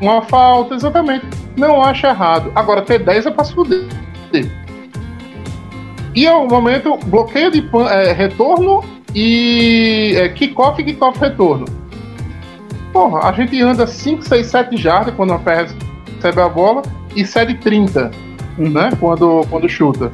[0.00, 1.24] uma falta, exatamente.
[1.56, 2.52] Não acho errado.
[2.54, 3.84] Agora, ter 10 é pra se fuder.
[6.14, 11.64] E ao momento, bloqueio de é, retorno e é, kickoff e kickoff retorno.
[12.92, 15.66] Porra, a gente anda 5, 6, 7 jardas quando a pé
[16.26, 16.82] recebe a bola
[17.14, 18.10] e cede 30,
[18.58, 18.90] né?
[18.98, 20.12] Quando, quando chuta.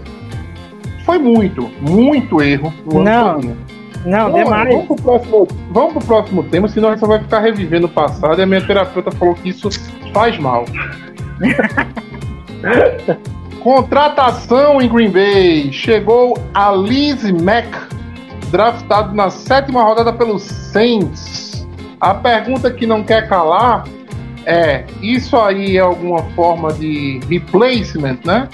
[1.04, 2.72] Foi muito, muito erro.
[2.84, 3.56] no Não, todinho.
[4.04, 4.68] Não, demais.
[4.68, 7.88] vamos, pro próximo, vamos pro próximo tema, senão a gente só vai ficar revivendo o
[7.88, 9.68] passado e a minha terapeuta falou que isso
[10.12, 10.64] faz mal.
[13.62, 15.72] Contratação em Green Bay.
[15.72, 17.68] Chegou a Liz Mack,
[18.50, 21.66] draftado na sétima rodada pelos Saints.
[22.00, 23.84] A pergunta que não quer calar
[24.46, 28.48] é: isso aí é alguma forma de replacement, né?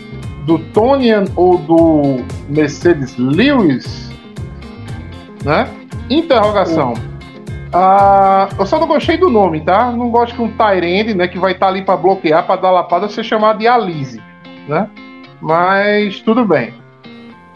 [0.45, 2.17] Do Tonian ou do
[2.49, 4.11] Mercedes Lewis?
[5.45, 5.69] Né?
[6.11, 6.95] Interrogação.
[7.73, 9.91] Ah, eu só não gostei do nome, tá?
[9.93, 13.09] Não gosto que um Tyrande, né, que vai estar ali para bloquear, para dar lapada,
[13.11, 14.23] ser chamado de Alize,
[14.67, 14.89] né?
[15.41, 16.73] Mas tudo bem.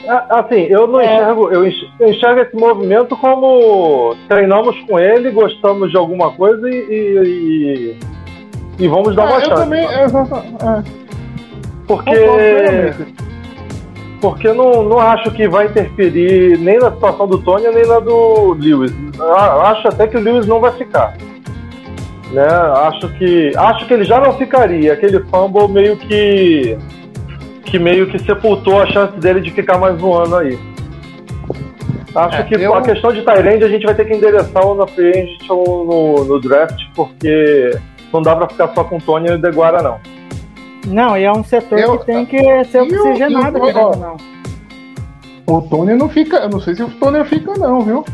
[0.06, 1.14] A- Assim, eu não É.
[1.14, 6.68] enxergo, eu enx- eu enxergo esse movimento como treinamos com ele, gostamos de alguma coisa
[6.68, 7.96] e, e,
[8.78, 9.62] e vamos dar uma É, eu chance.
[9.62, 9.84] também.
[9.86, 10.82] é, é,
[11.86, 12.94] porque
[14.20, 18.52] porque não, não acho que vai interferir nem na situação do Tony nem na do
[18.54, 18.92] Lewis.
[19.64, 21.14] Acho até que o Lewis não vai ficar.
[22.30, 22.46] Né?
[22.46, 24.92] Acho que acho que ele já não ficaria.
[24.92, 26.78] Aquele fumble meio que
[27.64, 30.58] que meio que sepultou a chance dele de ficar mais um ano aí.
[32.14, 34.74] Acho É, que eu- a questão de Tyrande a gente vai ter que endereçar ou
[34.74, 37.70] na free agent ou no, no draft, porque
[38.12, 39.98] não dá pra ficar só com o Tony e o Deguara, não.
[40.86, 43.96] Não, e é um setor Eu- que tem que ser o- oxigenado, e ó, ou
[43.96, 44.16] não.
[45.46, 46.36] O Tony não fica.
[46.38, 48.04] Eu não sei se o Tony fica, não, viu?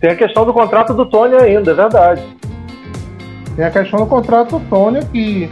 [0.00, 2.22] Tem a questão do contrato do Tony ainda, é verdade.
[3.56, 5.50] Tem a questão do contrato do Tony que.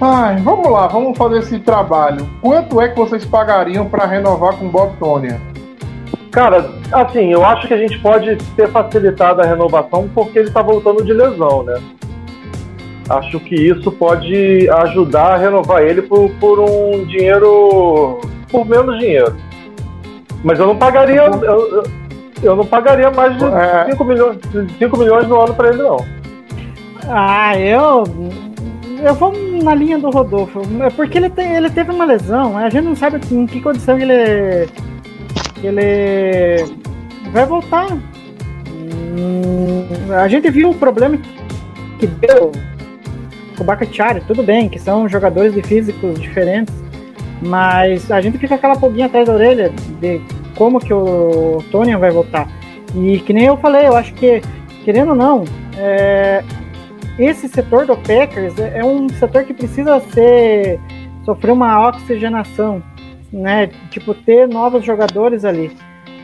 [0.00, 2.28] Ai, vamos lá, vamos fazer esse trabalho.
[2.40, 5.28] Quanto é que vocês pagariam para renovar com o Bob Tony?
[6.30, 10.62] Cara, assim, eu acho que a gente pode ter facilitado a renovação porque ele tá
[10.62, 11.80] voltando de lesão, né?
[13.08, 18.20] Acho que isso pode ajudar a renovar ele por, por um dinheiro.
[18.50, 19.34] por menos dinheiro.
[20.44, 21.22] Mas eu não pagaria.
[21.22, 21.82] Eu,
[22.42, 23.86] eu, não pagaria mais de É.
[23.90, 24.38] 5 milhões,
[24.78, 25.96] 5 milhões no ano pra ele, não.
[27.08, 28.04] Ah, eu.
[29.02, 30.60] Eu vou na linha do Rodolfo.
[30.82, 32.58] É Porque ele, tem, ele teve uma lesão.
[32.58, 34.68] A gente não sabe em que condição ele.
[35.66, 36.64] Ele.
[37.30, 37.92] vai voltar.
[38.70, 41.18] Hum, a gente viu o problema
[41.98, 42.52] que deu
[43.56, 46.74] com o Bakachari, tudo bem, que são jogadores de físicos diferentes.
[47.40, 50.20] Mas a gente fica aquela pulguinha atrás da orelha de
[50.56, 52.48] como que o Tony vai voltar.
[52.94, 54.40] E que nem eu falei, eu acho que,
[54.84, 55.44] querendo ou não,
[55.76, 56.42] é,
[57.18, 60.80] esse setor do Packers é, é um setor que precisa ser
[61.24, 62.82] sofrer uma oxigenação,
[63.32, 63.70] né?
[63.90, 65.70] Tipo ter novos jogadores ali,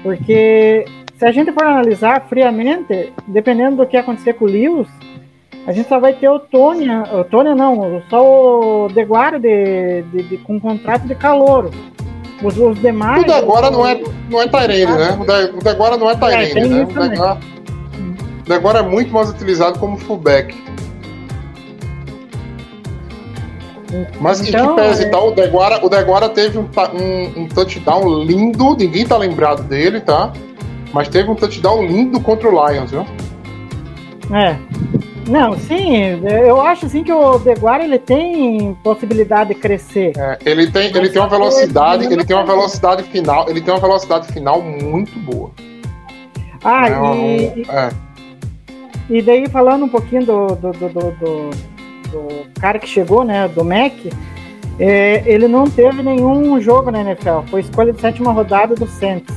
[0.03, 0.85] porque
[1.19, 4.89] se a gente for analisar friamente, dependendo do que acontecer com o Lewis,
[5.67, 8.23] a gente só vai ter o Tony, o Tony não, só
[8.85, 11.71] o Deguara de, de, de- com contrato de calouro.
[12.43, 13.23] Os, os demais.
[13.23, 15.17] O Degora não é, não é Tyrande, né?
[15.19, 17.39] O De- O Degora não é Tyrande, tem né?
[18.45, 20.55] O Degora é muito mais utilizado como fullback.
[24.21, 26.63] Mas Então, que pese é- e tal, o Deguara, o Deguara teve um,
[26.95, 30.33] um- um touchdown lindo, ninguém tá lembrado dele, tá?
[30.93, 33.05] Mas teve um touchdown lindo contra o Lions, viu?
[34.33, 34.57] É.
[35.29, 35.97] Não, sim,
[36.47, 40.13] eu acho assim que o Deguara ele tem possibilidade de crescer.
[40.17, 43.73] É, ele tem, ele Mas tem uma velocidade, ele tem uma velocidade final, ele tem
[43.73, 45.51] uma velocidade final muito boa.
[46.63, 47.91] Ah, É e, é.
[49.11, 51.51] e daí falando um pouquinho do, do, do, do,
[52.11, 53.93] do- cara que chegou, né, do Mac,
[54.79, 59.35] é, ele não teve nenhum jogo na NFL, foi escolha de sétima rodada do Saints.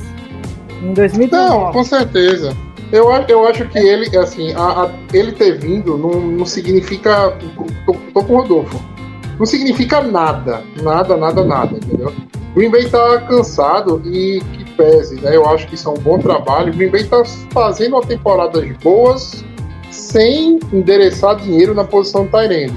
[0.82, 1.64] Em 2019.
[1.64, 2.56] Não, com certeza.
[2.90, 7.36] Eu, eu acho que ele, assim, a- a- ele ter vindo não, não significa.
[7.84, 8.80] Tô, tô com o Rodolfo.
[9.38, 10.62] Não significa nada.
[10.82, 12.12] Nada, nada, nada, entendeu?
[12.54, 15.36] Green Bay tá cansado e que pese, né?
[15.36, 16.72] Eu acho que isso é um bom trabalho.
[16.72, 19.44] Green Bay tá fazendo temporadas boas
[19.90, 22.74] sem endereçar dinheiro na posição do Tyrande.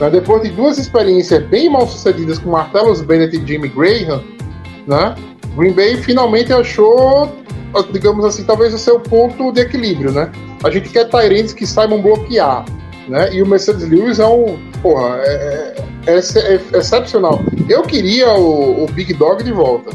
[0.00, 0.10] Né?
[0.10, 4.22] Depois de duas experiências bem mal sucedidas com Martellus Bennett e Jimmy Graham,
[4.86, 5.14] né?
[5.56, 7.30] Green Bay finalmente achou,
[7.92, 10.30] digamos assim, talvez o seu ponto de equilíbrio, né?
[10.64, 12.64] A gente quer Tyrands que saibam bloquear,
[13.08, 13.32] né?
[13.34, 15.74] E o Mercedes Lewis é um, porra, é,
[16.06, 17.40] é, é- é excepcional.
[17.68, 19.90] Eu queria o, o Big Dog de volta,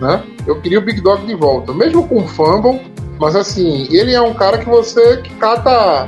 [0.00, 0.22] né?
[0.46, 2.80] Eu queria o Big Dog de volta, mesmo com o fumble,
[3.18, 6.06] mas assim, ele é um cara que você que cata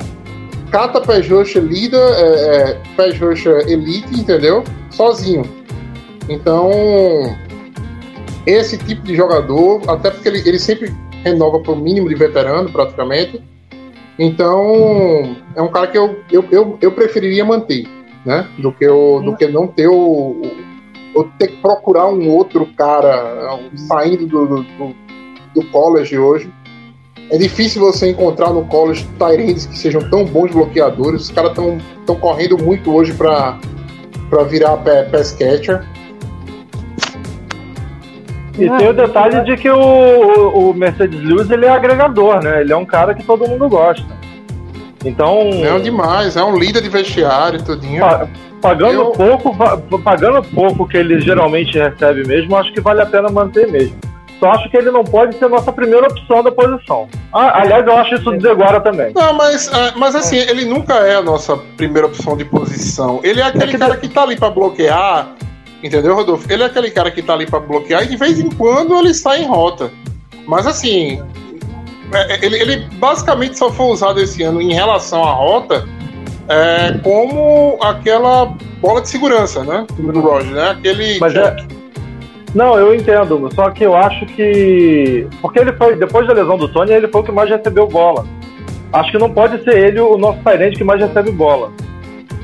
[0.71, 4.63] cata Pass Rusher líder, é, é, Rusher elite, entendeu?
[4.91, 5.43] Sozinho.
[6.29, 6.69] Então,
[8.45, 10.93] esse tipo de jogador, até porque ele, ele sempre
[11.23, 13.41] renova por mínimo de veterano, praticamente.
[14.17, 17.87] Então, é um cara que eu, eu, eu, eu preferiria manter,
[18.25, 18.47] né?
[18.59, 20.41] Do que, eu, do que não ter o,
[21.15, 24.95] o- ter que procurar um outro cara saindo do, do, do,
[25.55, 26.51] do college hoje.
[27.31, 31.21] É difícil você encontrar no college Tyrands que sejam tão bons bloqueadores.
[31.23, 33.57] Os caras estão correndo muito hoje para
[34.49, 35.85] virar pa- pass catcher.
[38.57, 42.43] E Não, tem o detalhe de que o, o- o Mercedes Lewis ele é agregador,
[42.43, 42.61] né?
[42.61, 44.05] Ele é um cara que todo mundo gosta.
[45.05, 48.01] Então, É um demais, é um líder de vestiário e tudinho.
[48.01, 48.27] pa-
[48.61, 49.55] pagando Eu- pouco,
[50.03, 53.95] pagando pouco que ele geralmente recebe mesmo, acho que vale a pena manter mesmo.
[54.39, 57.09] Só acho que ele não pode ser nossa primeira opção da posição.
[57.33, 59.11] Ah, aliás, eu acho isso Deguara também.
[59.13, 63.19] Não, mas, ah, mas assim, ele nunca é a nossa primeira opção de posição.
[63.21, 65.33] Ele é aquele que cara que tá ali pra bloquear,
[65.83, 66.51] entendeu, Rodolfo?
[66.51, 69.13] Ele é aquele cara que tá ali pra bloquear e de vez em quando ele
[69.13, 69.91] sai em rota.
[70.47, 71.21] Mas assim,
[72.13, 75.85] é, é, ele, ele basicamente só foi usado esse ano em relação à rota
[76.47, 78.45] é, como aquela
[78.81, 79.85] bola de segurança, né?
[79.97, 80.69] Do Roger, né?
[80.71, 81.19] Aquele.
[81.19, 81.55] Mas é-
[82.55, 85.27] Não, eu entendo, só que eu acho que.
[85.41, 88.25] Porque ele foi, depois da lesão do Tony, ele foi o que mais recebeu bola.
[88.91, 91.71] Acho que não pode ser ele o nosso Tyrande que mais recebe bola.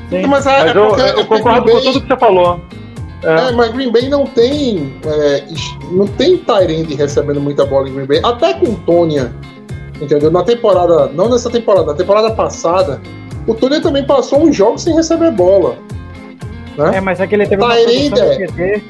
[0.09, 0.27] Sim.
[0.27, 2.19] Mas, é, Mas é eu, porque- é eu concordo Green com Bay- tudo que você
[2.19, 2.59] falou.
[3.23, 4.93] É, mas Green Bay não tem.
[5.07, 5.43] é,
[5.91, 8.21] não tem Tyrande recebendo muita bola em Green Bay.
[8.23, 9.33] Até com Tônia.
[9.99, 10.29] Entendeu?
[10.29, 11.07] Na temporada.
[11.07, 13.01] Não nessa temporada, na temporada passada,
[13.47, 15.77] o Tônia também passou uns jogos sem receber bola.
[16.93, 18.47] É, mas aqui ele teve uma Tyrande, é.
[18.47, 18.83] QT.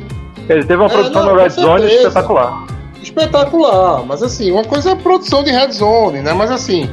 [0.49, 2.07] Ele teve uma É, produção não, no Red Zone certeza.
[2.07, 2.67] espetacular.
[3.01, 4.05] Espetacular.
[4.05, 6.33] Mas assim, uma coisa é a produção de Red Zone, né?
[6.33, 6.89] Mas assim,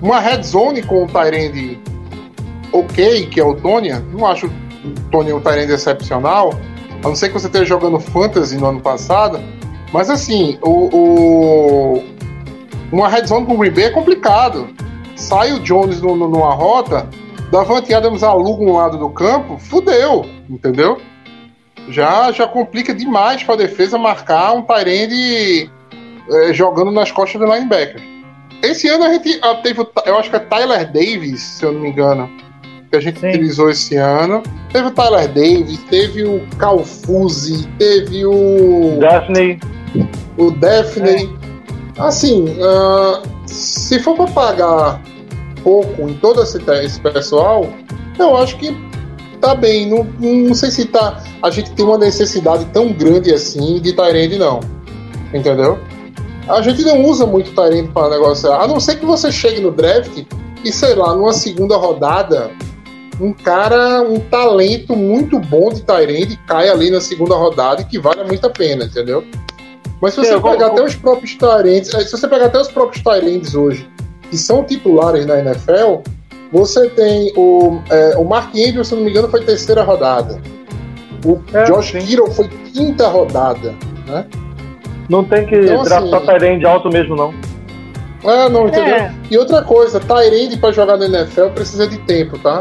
[0.00, 1.78] uma Red Zone com o Tyrande
[2.72, 4.50] ok, que é o Tônia, não acho o
[5.10, 6.54] Tônia um Tyrande excepcional.
[7.02, 9.40] A não ser que você esteja jogando Fantasy no ano passado.
[9.92, 12.04] Mas assim, o, o-
[12.92, 14.68] uma red zone com o Green Bay é complicado.
[15.16, 17.08] Sai o Jones no, no- numa rota,
[17.50, 20.98] Davante Adams aluga um lado do campo, fudeu, entendeu?
[21.90, 25.70] Já, já complica demais para a defesa marcar um Tyrande
[26.30, 28.00] eh, jogando nas costas do linebacker.
[28.62, 31.80] Esse ano a gente ah, teve, eu acho que é Tyler Davis, se eu não
[31.80, 32.30] me engano,
[32.90, 33.28] que a gente Sim.
[33.28, 34.42] utilizou esse ano.
[34.72, 39.58] Teve o Tyler Davis, teve o Calfuzzi, teve o Daphne,
[40.36, 41.34] o Daphne.
[41.98, 45.02] Assim, ah, se for para pagar
[45.62, 47.68] pouco em todo esse, esse pessoal,
[48.18, 48.76] eu acho que
[49.40, 49.88] tá bem.
[49.88, 54.38] Não, não sei se tá, a gente tem uma necessidade tão grande assim de Tyrande,
[54.38, 54.60] não.
[55.32, 55.78] Entendeu?
[56.48, 59.70] A gente não usa muito Tyrande para negociar, a não ser que você chegue no
[59.70, 60.24] draft
[60.64, 62.50] e, sei lá, numa segunda rodada,
[63.20, 67.98] um cara, um talento muito bom de Tyrande cai ali na segunda rodada e que
[67.98, 69.24] vale muito a pena, entendeu?
[70.00, 72.68] Mas se você eu pegar vou- até os próprios Tyrands, se você pegar até os
[72.68, 73.86] próprios Tyrands hoje,
[74.30, 76.00] que são titulares na NFL,
[76.52, 80.40] você tem o, é, o Mark Andrews, se não me engano, foi terceira rodada.
[81.24, 81.98] O É, Josh sim.
[81.98, 83.74] Kittle foi quinta rodada.
[84.06, 84.26] Né?
[85.08, 87.34] não tem que Então, assim- draftar Tyrande alto mesmo, não.
[88.24, 88.94] Ah, não, entendeu?
[88.94, 89.14] É.
[89.30, 92.60] E outra coisa, Tyrande para jogar na NFL precisa de tempo, tá?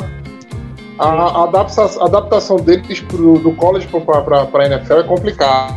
[0.97, 5.73] a, a adaptação, a adaptação deles pro, do college pra, pra NFL é complicada.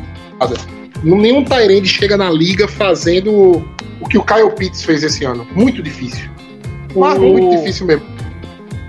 [1.04, 3.64] Nenhum Tyrande chega na liga fazendo
[4.00, 5.46] o que o Kyle Pitts fez esse ano.
[5.54, 6.28] Muito difícil.
[6.94, 8.06] Mas O- muito difícil mesmo.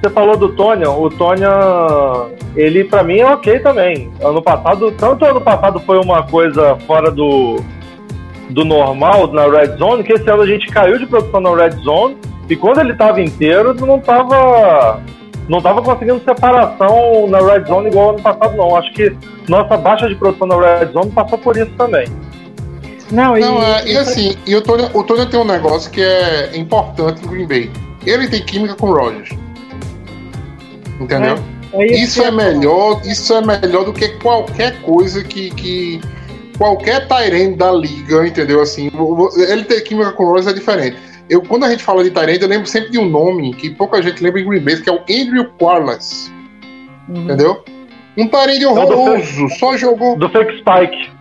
[0.01, 1.49] Você falou do Tonya, o Tonya,
[2.57, 4.11] ele pra mim é ok também.
[4.21, 7.61] Ano passado, tanto ano passado foi uma coisa fora do,
[8.49, 11.77] do normal na Red Zone, que esse ano a gente caiu de produção na Red
[11.83, 12.17] Zone,
[12.49, 14.99] e quando ele tava inteiro, não tava,
[15.47, 18.75] não tava conseguindo separação na Red Zone igual ano passado, não.
[18.75, 19.15] Acho que
[19.47, 22.07] nossa baixa de produção na Red Zone passou por isso também.
[23.09, 26.01] Não, e, Não, é, e assim, e o Tony, o Tony tem um negócio que
[26.01, 27.71] é importante em Green Bay.
[28.05, 29.29] Ele tem química com o Rogers.
[30.99, 31.37] Entendeu?
[31.73, 32.43] é Isso é ia falar.
[32.53, 36.01] melhor, isso é melhor do que qualquer coisa que, que
[36.57, 38.61] qualquer Tyrande da liga, entendeu?
[38.61, 38.91] Assim,
[39.49, 40.97] ele ter química com o Rogers é diferente.
[41.29, 44.01] Eu, quando a gente fala de Tyrande, eu lembro sempre de um nome que pouca
[44.01, 46.31] gente lembra em Green Bay, que é o Andrew Quarles,
[47.09, 47.23] Uhum.
[47.23, 47.63] entendeu?
[48.17, 51.11] Um Tyrande horroroso, só jogou Do Fake Spike.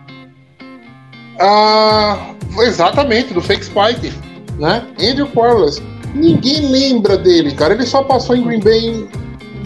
[1.39, 4.13] Ah, exatamente, do Fake Spike,
[4.59, 4.83] né?
[5.01, 5.81] Andrew Quarles.
[6.13, 7.73] Ninguém lembra dele, cara.
[7.73, 9.07] Ele só passou em Green Bay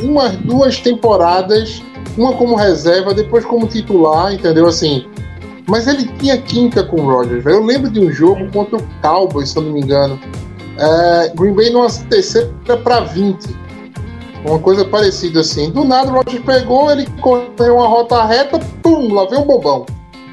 [0.02, 1.82] umas duas temporadas,
[2.18, 4.68] uma como reserva, depois como titular, entendeu?
[4.68, 5.06] Assim.
[5.68, 7.44] Mas ele tinha química com o Rodgers.
[7.44, 7.58] velho.
[7.58, 10.18] Eu lembro de um jogo contra o Cowboys, se eu não me engano.
[10.80, 12.50] É, Green Bay numa terceira
[12.84, 13.56] para 20.
[14.46, 15.72] Uma coisa parecida assim.
[15.72, 19.86] Do nada o Rodgers pegou, ele correu uma rota reta, pum, lá veio um bobão.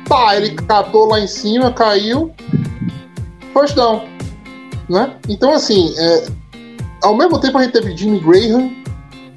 [0.08, 2.30] Pá, ele catou lá em cima, caiu.
[3.52, 4.13] First down.
[4.88, 5.10] Né?
[5.28, 6.26] Então, assim, é,
[7.02, 8.70] ao mesmo tempo a gente teve Jimmy Graham,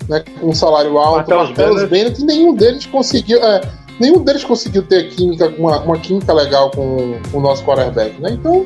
[0.09, 2.21] né, com um salário alto, Martellus Bennett.
[2.21, 3.43] E nenhum deles conseguiu.
[3.43, 3.61] é,
[3.99, 8.31] nenhum deles conseguiu ter química, uma, uma química legal com, com o nosso quarterback, né?
[8.31, 8.65] Então,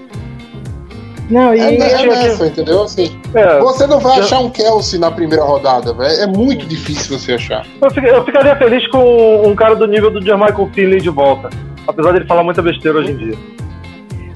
[1.29, 2.83] Não, e é, é eu- nessa, entendeu?
[2.83, 6.19] Assim, É, você não vai eu- achar um Kelsey na primeira rodada, velho.
[6.21, 7.65] É muito difícil você achar.
[7.81, 11.49] Eu, fica- eu ficaria feliz com um cara do nível do Jermichael Finley de volta.
[11.87, 13.37] Apesar dele falar muita besteira hoje em dia.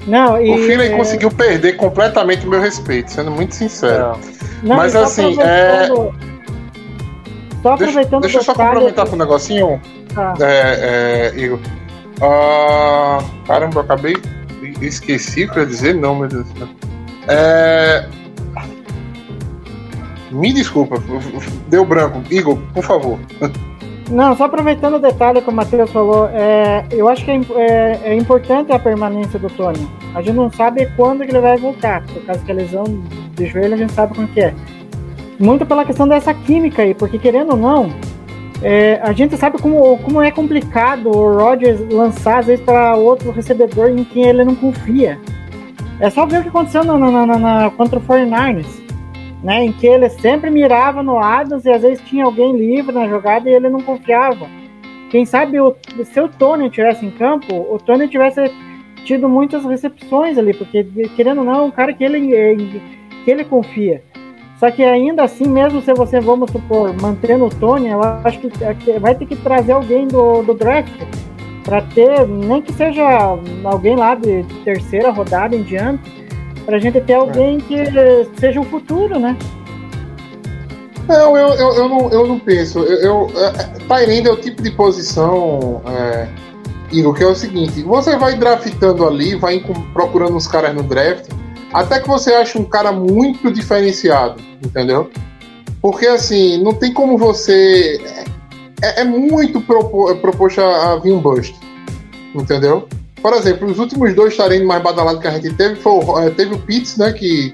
[0.06, 4.12] Não, e, O Finley é, conseguiu perder completamente o meu respeito, sendo muito sincero.
[4.14, 4.66] É.
[4.66, 6.14] não, mas só assim, aproveitando-
[7.62, 9.80] Só Deixa, aproveitando deixa eu o só complementar com um negocinho,
[10.14, 10.34] Tá.
[10.40, 11.58] é, é, Igor.
[12.22, 14.16] Ah, caramba, eu acabei.
[14.80, 16.68] Esqueci o que eu ia dizer, não, meu Deus do céu.
[17.28, 18.06] É,
[20.30, 20.96] me desculpa,
[21.68, 22.22] deu branco.
[22.30, 23.18] Igor, por favor.
[24.10, 28.00] Não, só aproveitando o detalhe que o Matheus falou, é, eu acho que é, é-
[28.04, 29.86] é importante a permanência do Tony.
[30.14, 32.84] A gente não sabe quando que ele vai voltar, por causa que a lesão
[33.34, 34.54] de joelho a gente sabe como que é.
[35.40, 37.90] Muito pela questão dessa química aí, porque querendo ou não,
[38.62, 43.32] é, a gente sabe como, como é complicado o Rodgers lançar às vezes para outro
[43.32, 45.18] recebedor em quem ele não confia.
[45.98, 48.85] É só ver o que aconteceu na, na- na- na- contra o 49ers
[49.42, 53.08] né, em que ele sempre mirava no Adams e às vezes tinha alguém livre na
[53.08, 54.46] jogada e ele não confiava.
[55.10, 55.74] Quem sabe o,
[56.04, 58.52] se o Tony tivesse em campo, o Tony tivesse
[59.04, 60.84] tido muitas recepções ali, porque
[61.14, 62.80] querendo ou não, é um cara que ele,
[63.24, 64.02] que ele confia.
[64.58, 68.90] Só que ainda assim, mesmo se você, vamos supor, mantendo o Tony, eu acho que
[68.90, 70.90] é vai ter que trazer alguém do, do draft
[71.62, 73.04] para ter, nem que seja
[73.64, 76.25] alguém lá de terceira rodada em diante,
[76.66, 77.76] pra gente ter alguém que
[78.38, 79.36] seja o futuro, né?
[81.08, 82.80] Não, eu, eu, eu, não, eu não penso.
[82.80, 83.50] Eu, eu, é,
[83.86, 86.28] Tyrande é o tipo de posição, é,
[86.90, 91.30] Igor, que é o seguinte: você vai draftando ali, vai procurando uns caras no draft,
[91.72, 95.08] até que você acha um cara muito diferenciado, entendeu?
[95.80, 98.00] Porque assim, não tem como você.
[98.82, 101.54] É, é muito propo, é proposto a, a vir um bust,
[102.34, 102.88] entendeu?
[103.26, 106.30] Por exemplo, os últimos dois Tyrande mais badalados que a gente teve foi o, é,
[106.30, 107.12] teve o Pitts, né?
[107.12, 107.52] Que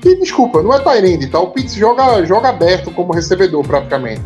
[0.00, 1.38] que, desculpa, não é Tyrande, tá?
[1.38, 4.22] O Pitts joga, joga aberto como recebedor, praticamente.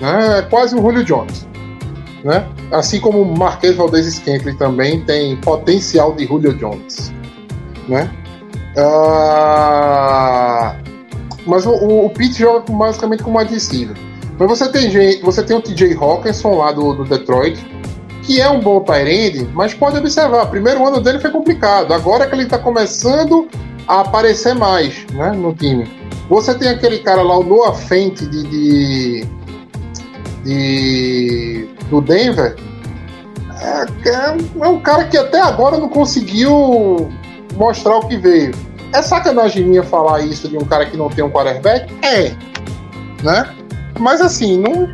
[0.00, 0.38] Né?
[0.38, 1.46] É quase um Julio Jones.
[2.24, 2.44] Né?
[2.72, 7.12] Assim como o Marquês Valdez Scantling também tem potencial de Julio Jones.
[7.86, 8.10] Né?
[8.76, 10.74] Ah,
[11.46, 13.96] mas o, o, o joga basicamente como receiver.
[14.36, 17.64] Mas você tem, gente, você tem o TJ Hawkinson lá do, do Detroit,
[18.26, 21.92] que é um bom Tyrande, mas pode observar, o primeiro ano dele foi complicado.
[21.94, 23.48] Agora que ele está começando
[23.86, 25.88] a aparecer mais né, no time.
[26.28, 29.26] Você tem aquele cara lá, o Noah Fent de, de,
[30.44, 32.56] de- do Denver.
[33.60, 37.08] É, é é um cara que até agora não conseguiu
[37.56, 38.52] mostrar o que veio.
[38.92, 41.92] É sacanagem minha falar isso de um cara que não tem um quarterback?
[42.04, 42.32] É.
[43.22, 43.48] Né?
[43.98, 44.88] Mas assim, não,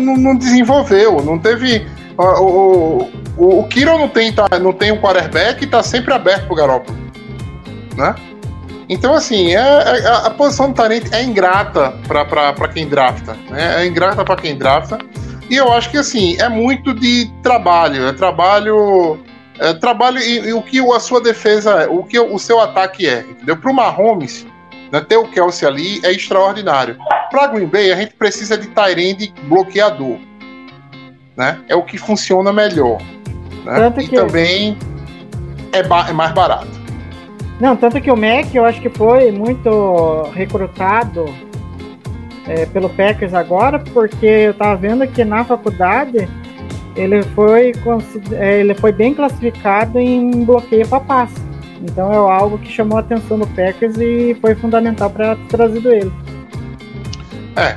[0.00, 1.86] não- não desenvolveu, não teve.
[2.16, 6.12] Ó, O, o, o Kiro não tem, tá, não tem um quarterback e tá sempre
[6.12, 7.04] aberto pro Garoppolo
[7.96, 8.14] né?
[8.88, 13.34] Então, assim, é, é- a, posição do Tyrant é ingrata para quem drafta.
[13.48, 13.82] Né?
[13.82, 14.98] É ingrata para quem drafta.
[15.48, 18.06] E eu acho que, assim, é muito de trabalho.
[18.06, 19.18] É trabalho.
[19.58, 23.06] É trabalho e, e o que a sua defesa é, o que o seu ataque
[23.06, 23.20] é.
[23.20, 23.56] Entendeu?
[23.56, 24.44] Pro Mahomes,
[24.92, 26.98] né, ter o Kelsey ali é extraordinário.
[27.30, 30.18] Pra Green Bay, a gente precisa de Tyrande bloqueador.
[31.36, 31.60] Né?
[31.68, 32.98] É o que funciona melhor.
[33.64, 33.92] Né?
[33.98, 34.76] E que- também
[35.72, 36.68] é, é mais barato.
[37.60, 41.24] Não, tanto que o Mac eu acho que foi muito recrutado
[42.46, 46.28] é, pelo Packers agora, porque eu tava vendo que na faculdade
[46.96, 47.72] ele foi,
[48.32, 51.34] é, ele foi bem classificado em bloqueio para passe.
[51.82, 55.92] Então é algo que chamou a atenção do Packers e foi fundamental para ter trazido
[55.92, 56.12] ele.
[57.56, 57.76] É,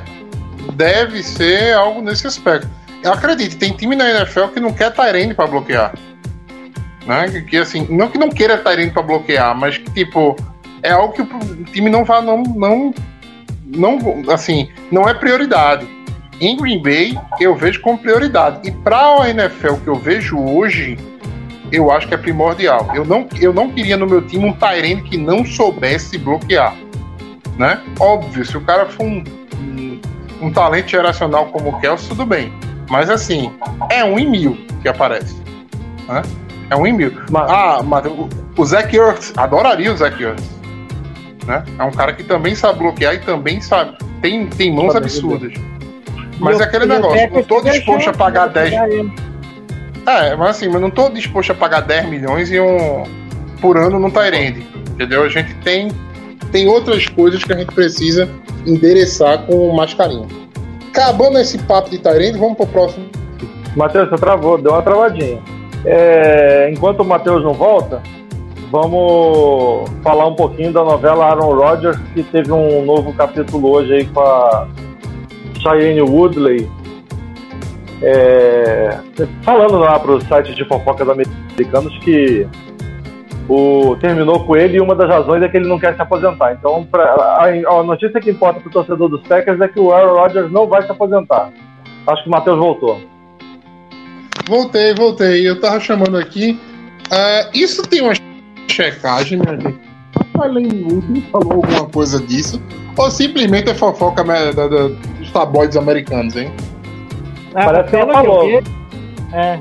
[0.74, 2.68] deve ser algo nesse aspecto.
[3.02, 5.94] Eu acredito, tem time na NFL que não quer Tyrande pra bloquear.
[7.06, 7.44] Né?
[7.48, 10.36] Que, assim, não que não queira Tyrande pra bloquear, mas que tipo,
[10.82, 12.94] é algo que o time não vai, não, não,
[13.64, 15.86] não, assim, não é prioridade.
[16.40, 18.68] Em Green Bay, eu vejo como prioridade.
[18.68, 20.96] E pra a NFL que eu vejo hoje,
[21.72, 22.88] eu acho que é primordial.
[22.94, 26.74] Eu não, eu não queria no meu time um Tyrande que não soubesse bloquear.
[27.56, 27.80] Né?
[27.98, 29.24] Óbvio, se o cara for um,
[29.56, 30.00] um,
[30.42, 32.52] um talento geracional como o Kelsey, tudo bem.
[32.88, 33.52] Mas assim,
[33.90, 35.36] é um em mil que aparece.
[36.08, 36.22] Né?
[36.70, 37.12] É um em mil.
[37.30, 40.42] Mas- Ah, mas o, o Zach Ertz, adoraria o Zach Ertz.
[41.46, 41.64] Né?
[41.78, 43.96] É um cara que também sabe bloquear e também sabe.
[44.20, 45.52] Tem, tem mãos absurdas.
[46.38, 48.70] Mas é aquele e o negócio, não tô disposto a pagar de 10.
[48.70, 49.12] pegar ele.
[50.06, 53.04] É, mas assim, mas não tô disposto a pagar 10 milhões e um,
[53.60, 54.66] por ano no Tyrande.
[54.92, 55.22] Entendeu?
[55.24, 55.88] A gente tem,
[56.52, 58.28] tem outras coisas que a gente precisa
[58.66, 60.26] endereçar com mais carinho.
[60.88, 63.06] Acabando esse papo de Tyrande, vamos pro próximo.
[63.76, 65.40] Matheus, você travou, deu uma travadinha.
[65.84, 68.02] É, enquanto o Matheus não volta,
[68.70, 74.06] vamos falar um pouquinho da novela Aaron Rodgers, que teve um novo capítulo hoje aí
[74.06, 74.68] com a
[75.60, 76.68] Cheyenne Woodley.
[78.02, 78.98] É,
[79.42, 82.46] falando lá para os sites de fofocas americanos que
[83.48, 86.52] o, terminou com ele e uma das razões é que ele não quer se aposentar.
[86.52, 89.92] Então, pra, a, a notícia que importa para o torcedor dos Packers é que o
[89.92, 91.50] Aaron Rodgers não vai se aposentar.
[92.06, 93.00] Acho que o Matheus voltou.
[94.48, 95.48] Voltei, voltei.
[95.48, 96.58] Eu tava chamando aqui.
[97.10, 98.12] Ah, isso tem uma
[98.68, 99.78] checagem, minha gente.
[100.18, 102.62] A Shailene Woodley falou alguma coisa disso?
[102.96, 106.50] Ou simplesmente é fofoca da- da- dos tabloides americanos, hein?
[107.54, 108.46] Ah, Parece que ela falou.
[108.46, 108.64] vi-
[109.32, 109.60] É.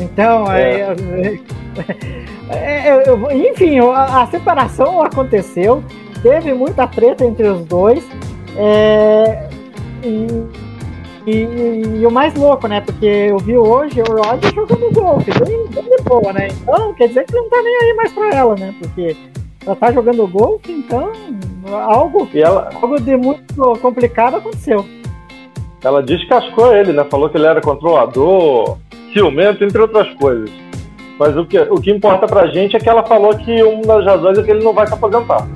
[0.00, 0.80] Então, É.
[0.80, 1.38] é,
[2.50, 5.82] eu- eu- enfim, a, a separação aconteceu,
[6.22, 8.04] teve muita treta entre os dois.
[8.56, 9.48] é,
[10.02, 10.26] e,
[11.26, 12.80] e- e o mais louco, né?
[12.80, 16.48] Porque eu vi hoje o Roger jogando golfe, bem, bem de boa, né?
[16.50, 18.74] Então, quer dizer que ele não tá nem aí mais pra ela, né?
[18.80, 19.16] Porque
[19.64, 21.12] ela tá jogando golfe, então
[21.72, 24.84] algo, ela, algo de muito complicado aconteceu.
[25.84, 27.04] ela descascou ele, né?
[27.10, 28.78] Falou que ele era controlador,
[29.12, 30.50] ciumento, entre outras coisas.
[31.20, 34.06] Mas o que, o que importa pra gente é que ela falou que uma das
[34.06, 35.46] razões é que ele não vai se aposentar.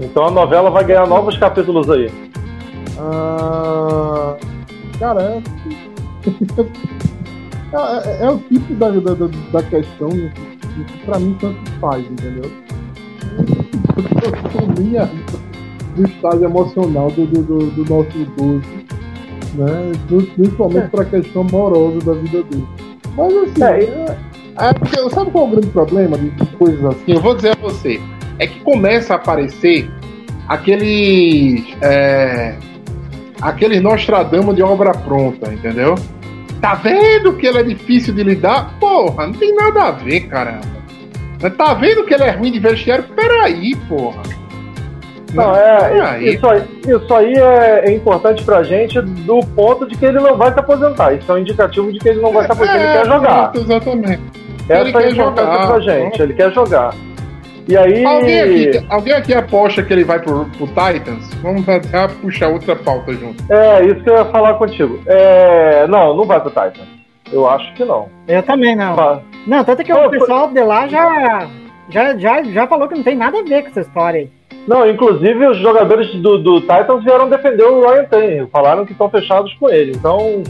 [0.00, 2.10] Então a novela vai ganhar novos capítulos aí.
[2.98, 4.36] Ah,
[4.98, 5.42] cara, é,
[8.20, 9.14] é, é o tipo da, da,
[9.52, 12.50] da, questão que pra mim tanto faz, entendeu?
[14.56, 15.08] Eu aí
[15.94, 18.62] do estágio emocional do, do, do, do nosso idoso,
[19.54, 19.92] né?
[20.34, 22.66] Principalmente pra questão amorosa da vida dele.
[23.16, 24.16] Mas assim, É,
[24.58, 27.04] é, é porque, sabe qual é o grande problema de, coisas assim?
[27.06, 28.00] Eu vou dizer a você,
[28.38, 29.90] é que começa a aparecer
[30.48, 31.64] aqueles.
[31.82, 32.54] É,
[33.40, 35.94] aqueles Nostradamus de obra pronta, entendeu?
[36.60, 38.74] Tá vendo que ele é difícil de lidar?
[38.80, 40.76] Porra, não tem nada a ver, caramba.
[41.56, 43.04] Tá vendo que ele é ruim de vestiário?
[43.14, 44.22] Peraí, porra.
[45.34, 50.06] Não, é, isso aí, isso aí é, é importante pra gente do ponto de que
[50.06, 51.12] ele não vai se aposentar.
[51.12, 53.52] Isso é um indicativo de que ele não vai se aposentar, ele É, quer jogar.
[53.54, 54.45] Exatamente.
[54.68, 55.66] Essa ele é a quer importância jogar.
[55.66, 56.94] pra gente, ele quer jogar.
[57.68, 58.04] E aí.
[58.04, 61.34] Alguém aqui, alguém aqui aposta que ele vai pro, pro Titans?
[61.42, 63.42] Vamos até puxar outra pauta junto.
[63.52, 65.00] É, isso que eu ia falar contigo.
[65.06, 66.86] É, não, não vai pro Titan.
[67.32, 68.08] Eu acho que não.
[68.28, 68.94] Eu também não.
[68.94, 69.20] Vai.
[69.46, 71.48] Não, tanto que Não, o pessoal de lá já,
[71.90, 74.30] já, já, já falou que não tem nada a ver com essa história aí.
[74.66, 78.48] Não, inclusive os jogadores do, do Titans vieram defender o Ryan Tannehill.
[78.52, 79.92] Falaram que estão fechados com ele.
[79.92, 80.42] Então,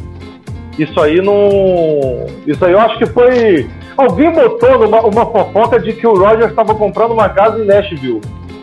[0.78, 2.26] isso aí não.
[2.46, 3.66] Isso aí eu acho que foi.
[3.96, 8.20] Alguém botou numa, uma fofoca de que o Rogers estava comprando uma casa em Nashville.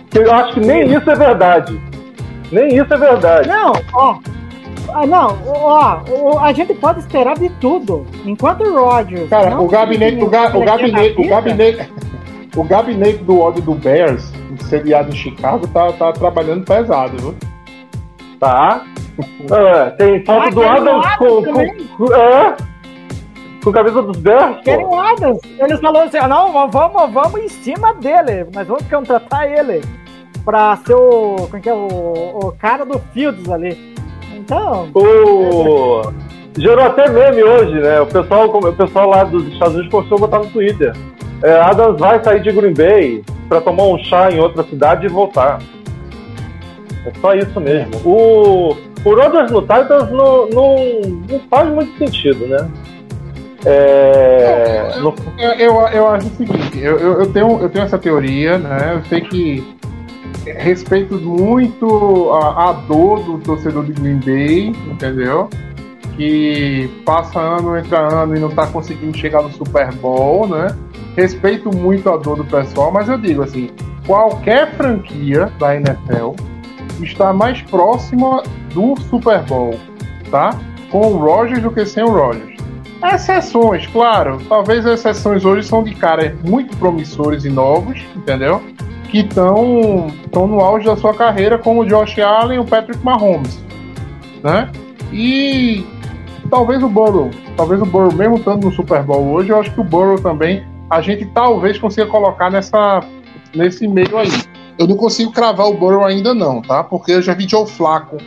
[0.10, 1.82] Que eu acho que nem isso é verdade.
[2.52, 3.48] Nem isso é verdade.
[3.50, 4.16] Não, ó.
[4.94, 8.06] Ah, não, ó, a gente pode esperar de tudo.
[8.26, 9.28] Enquanto o Rodgers.
[9.30, 11.90] Cara, o gabinete, o, ga- o gabinete, o gabinete,
[12.56, 14.32] o gabinete do ódio do Bears,
[14.70, 17.36] sediado em Chicago, tá, tá trabalhando pesado, viu?
[18.40, 18.82] Tá?
[19.52, 22.56] É, tem foto Ah, do Adams Adams com, com, é,
[23.64, 25.40] com camisa dos Bears, Querem o Adams.
[25.58, 28.46] Eles falaram assim: ah, não, mas vamos, vamos em cima dele.
[28.54, 29.82] Nós vamos contratar ele
[30.44, 31.36] pra ser o.
[31.36, 31.74] Como é que é?
[31.74, 33.94] O, o cara do Fields ali.
[34.36, 36.02] Então, O...
[36.58, 38.02] Gerou até meme hoje, né?
[38.02, 40.94] O pessoal, o pessoal lá dos Estados Unidos começou a botar no Twitter.
[41.42, 45.10] É, Adams vai sair de Green Bay pra tomar um chá em outra cidade e
[45.10, 45.60] voltar.
[47.06, 47.96] É só isso mesmo.
[48.06, 50.76] O, o Rodgers no Titans não, não,
[51.30, 52.70] não faz muito sentido, né?
[53.66, 57.98] É, no- Eu, eu, eu acho o seguinte, eu, eu, eu tenho, eu tenho essa
[57.98, 58.94] teoria, né?
[58.96, 59.64] Eu sei que
[60.46, 65.50] respeito muito a, a dor do torcedor de Green Bay, entendeu?
[66.18, 70.68] Que passa ano, entra ano e não tá conseguindo chegar no Super Bowl, né?
[71.16, 73.70] Respeito muito a dor do pessoal, mas eu digo assim,
[74.06, 76.34] qualquer franquia da NFL
[77.02, 78.44] está mais próxima
[78.74, 79.76] do Super Bowl,
[80.30, 80.52] tá?
[80.92, 82.53] Com o Rogers do que sem o Rogers.
[83.04, 84.42] Exceções, claro.
[84.48, 88.62] Talvez as exceções hoje são de caras muito promissores e novos, entendeu?
[89.10, 93.62] Que estão no auge da sua carreira, como o Josh Allen e o Patrick Mahomes,
[94.44, 94.72] né?
[95.12, 95.86] E
[96.50, 99.82] talvez o Burrow, talvez o Burrow, mesmo estando no Super Bowl hoje, eu acho que
[99.82, 103.04] o Burrow também, a gente talvez consiga colocar nessa,
[103.54, 104.32] nesse meio aí.
[104.78, 106.84] Eu não consigo cravar o Burrow ainda não, tá?
[106.84, 108.18] Porque eu já vi Joe Flaco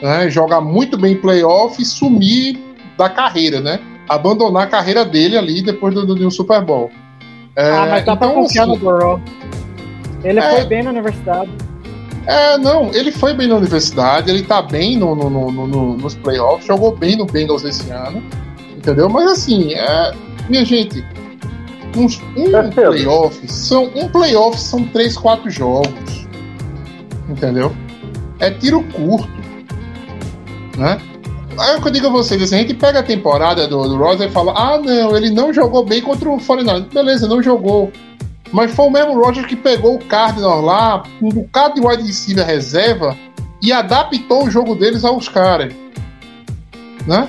[0.00, 2.58] né, jogar muito bem em playoff e sumir
[2.96, 3.80] da carreira, né?
[4.08, 6.90] Abandonar a carreira dele ali depois do, do, de um Super Bowl.
[7.56, 9.20] É, ah, mas dá pra então, confiar assim, no Burrow.
[10.24, 10.50] Ele É.
[10.56, 11.50] foi bem na universidade.
[12.26, 15.96] É, não, ele foi bem na universidade, ele tá bem no, no- no- no- no-
[15.96, 18.22] nos playoffs, jogou bem no Bengals esse ano,
[18.76, 19.08] entendeu?
[19.08, 20.12] Mas assim, é,
[20.48, 21.02] minha gente,
[21.96, 26.26] uns- um É playoff são um playoff são três, quatro jogos,
[27.30, 27.74] entendeu?
[28.40, 29.28] É tiro curto,
[30.76, 31.00] né?
[31.58, 33.82] Aí é o que eu digo a vocês, assim, a gente pega a temporada do,
[33.88, 37.42] do Rosa e fala, ah não, ele não jogou bem contra o 49 Beleza, não
[37.42, 37.90] jogou.
[38.52, 42.46] Mas foi o mesmo Roger que pegou o Cardinals lá, um bocado de wide receiver
[42.46, 43.16] reserva,
[43.60, 45.72] e adaptou o jogo deles aos caras.
[47.06, 47.28] Né?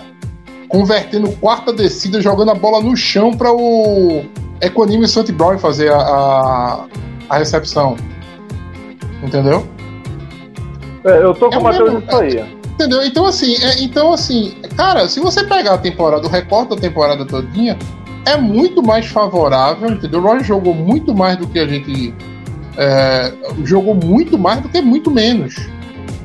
[0.68, 4.24] Convertendo quarta descida, jogando a bola no chão para o
[4.62, 5.32] Equanime St.
[5.32, 6.86] Brown fazer a, a,
[7.30, 7.98] a recepção.
[9.24, 9.68] Entendeu?
[11.04, 12.59] é, eu tô com É o Matheus mesmo- aí.
[12.80, 13.04] Entendeu?
[13.04, 17.26] Então assim, é- então assim, cara, se você pegar a temporada, o recorte da temporada
[17.26, 17.78] todinha,
[18.26, 20.22] é muito mais favorável, entendeu?
[20.22, 22.14] O Roger jogou muito mais do que a gente
[22.78, 23.34] é,
[23.66, 25.56] jogou muito mais do que muito menos,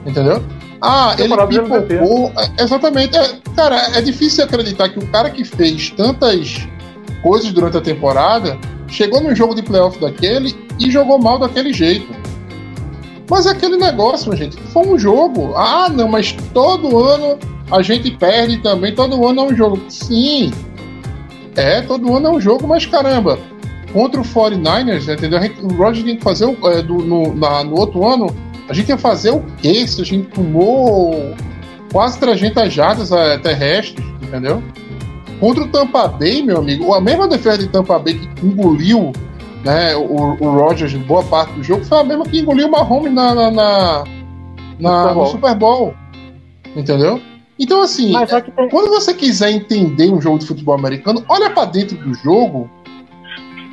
[0.06, 0.44] entendeu?
[0.80, 3.16] Ah, ele pipocou, é, exatamente.
[3.16, 6.68] É, cara, é difícil acreditar que o cara que fez tantas
[7.20, 12.06] coisas durante a temporada chegou num jogo de playoff daquele e jogou mal daquele jeito.
[13.30, 14.56] Mas é aquele negócio, gente.
[14.72, 15.54] Foi um jogo.
[15.56, 17.38] Ah, não, mas todo ano
[17.70, 18.94] a gente perde também.
[18.94, 19.80] Todo ano é um jogo.
[19.88, 20.52] Sim.
[21.56, 23.38] É, todo ano é um jogo, mas caramba.
[23.92, 25.38] Contra o 49ers, entendeu?
[25.38, 28.26] A gente- o Roger tem que fazer o, é, do- no, na- no outro ano.
[28.68, 29.86] A gente ia fazer o quê?
[29.86, 31.34] Se a gente tomou
[31.92, 34.62] quase 300 jardas é, terrestres, entendeu?
[35.38, 39.12] Contra o Tampa Bay, meu amigo, a mesma defesa de Tampa Bay que engoliu
[39.64, 42.70] né, o, o Rodgers em boa parte do jogo foi a mesma que engoliu o
[42.70, 44.04] Mahomes na, na, na-
[44.78, 45.24] na- Super Bowl.
[45.24, 45.94] no Super Bowl.
[46.76, 47.20] Entendeu?
[47.58, 48.12] Então, assim,
[48.56, 48.68] tem.
[48.68, 52.68] quando você quiser entender um jogo de futebol americano, olha pra dentro do jogo,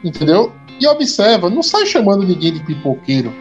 [0.04, 0.52] entendeu?
[0.80, 3.32] E observa, não sai chamando ninguém de pipoqueiro.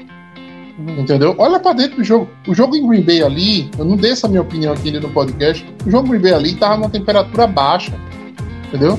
[0.98, 1.34] Entendeu?
[1.36, 2.26] Olha pra dentro do jogo.
[2.48, 5.10] O jogo em Green Bay ali, eu não dei essa minha opinião aqui ainda no
[5.10, 5.66] podcast.
[5.86, 7.92] O jogo em Green Bay ali tava numa temperatura baixa.
[8.68, 8.98] Entendeu?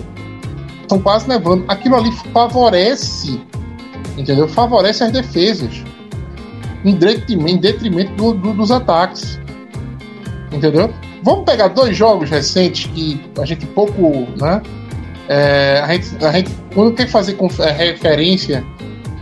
[0.92, 1.64] Estão quase nevando.
[1.70, 3.40] Aquilo ali favorece,
[4.18, 4.46] entendeu?
[4.50, 5.82] Favorece as defesas.
[6.84, 9.40] Em detrimento, em detrimento do- do- dos ataques.
[10.52, 10.94] Entendeu?
[11.24, 14.62] Vamos pegar dois jogos recentes que a gente pouco, né?
[15.30, 18.62] É, a, gente, a gente, quando quer fazer é, referência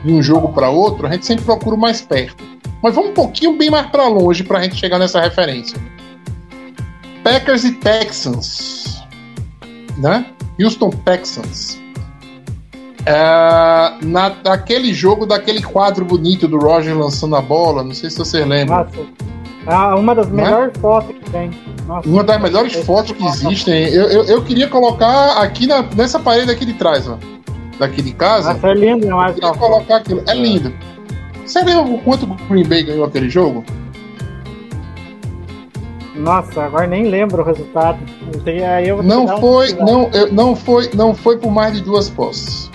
[0.04, 2.44] de um jogo para outro, a gente sempre procura mais perto.
[2.82, 5.78] Mas vamos um pouquinho bem mais para longe para a gente chegar nessa referência.
[7.24, 9.04] Packers e Texans,
[10.00, 10.26] né?
[10.60, 11.80] Houston Texans.
[13.06, 18.18] É, na, naquele jogo, daquele quadro bonito do Roger lançando a bola, não sei se
[18.18, 18.84] você lembra.
[18.84, 19.08] Nossa.
[19.68, 20.32] Ah, uma das é?
[20.32, 21.52] melhores fotos que tem.
[21.88, 22.08] Nossa.
[22.08, 23.90] Uma das melhores fotos que existem.
[23.90, 27.18] Eu, eu, eu queria colocar aqui na, nessa parede aqui de trás, ó.
[27.78, 28.54] Daqui de casa.
[28.54, 29.58] Nossa, é lindo foto.
[29.58, 30.24] colocar aquilo.
[30.28, 30.74] É lindo.
[31.46, 33.64] Você lembra o quanto o Green Bay ganhou aquele jogo?
[36.20, 37.98] Nossa, agora nem lembro o resultado.
[38.86, 39.86] Eu Não um foi, pesquisar.
[39.86, 42.70] não, eu- não foi, não foi por mais de duas posses.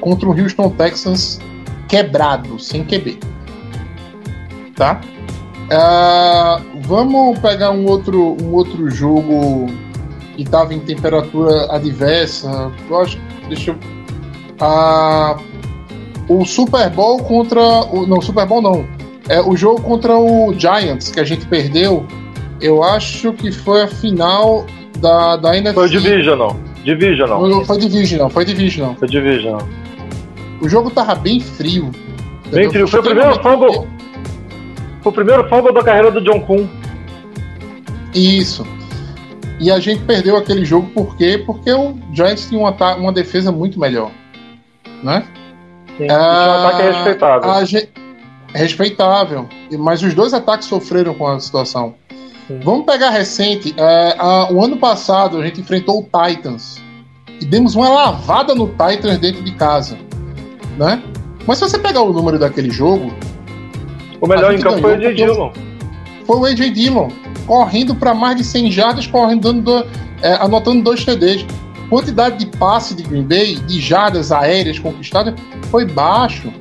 [0.00, 1.38] contra o Houston Texans
[1.86, 3.18] quebrado, sem QB.
[4.74, 4.98] Tá?
[5.70, 9.66] Ah, vamos pegar um outro, um outro jogo
[10.36, 12.72] que estava em temperatura adversa.
[12.88, 13.76] Eu acho, deixa eu.
[14.58, 15.36] Ah,
[16.28, 18.86] o Super Bowl contra o não Super Bowl não.
[19.28, 22.06] É o jogo contra o Giants que a gente perdeu.
[22.60, 24.66] Eu acho que foi a final
[24.98, 25.74] da da NFC.
[25.74, 26.56] Foi Divisional.
[26.84, 27.46] Divisional.
[27.48, 28.94] Não, foi Divisional, foi Divisional.
[28.96, 29.66] Foi Divisional.
[30.60, 31.90] O jogo tava bem frio.
[32.50, 32.70] Bem entendeu?
[32.70, 32.88] frio.
[32.88, 33.88] Foi o primeiro fumble.
[35.02, 36.66] Foi o primeiro fumble da carreira do John Kuhn.
[38.14, 38.66] Isso.
[39.58, 41.42] E a gente perdeu aquele jogo por quê?
[41.44, 44.10] Porque o Giants tinha um ata- uma defesa muito melhor.
[45.02, 45.24] Né?
[45.98, 46.06] Sim.
[46.06, 47.66] Tinha um ataque respeitável.
[47.66, 47.90] gente-
[48.54, 49.48] Respeitável.
[49.78, 51.94] Mas os dois ataques sofreram com a situação.
[52.64, 53.74] Vamos pegar recente.
[53.76, 56.78] é, a- o ano passado a gente enfrentou o Titans.
[57.40, 59.96] E demos uma lavada no Titans dentro de casa.
[60.76, 61.02] Né?
[61.46, 63.12] Mas se você pegar o número daquele jogo,
[64.20, 65.24] O melhor em campo foi o ganhou J.
[65.26, 65.52] porque Dillon.
[66.26, 67.08] foi o AJ Dillon
[67.46, 69.86] correndo para mais de 100 jardas, correndo, dando, do-
[70.22, 71.44] é, anotando dois TDs.
[71.88, 75.34] Quantidade de passe de Green Bay, de jardas aéreas conquistadas,
[75.70, 76.52] foi baixo.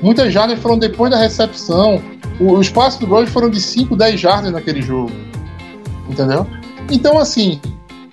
[0.00, 2.00] Muitas jardas foram depois da recepção.
[2.40, 5.10] O- os passes do Rogers foram de 5, 10 jardas naquele jogo.
[6.08, 6.46] Entendeu?
[6.90, 7.60] Então, assim,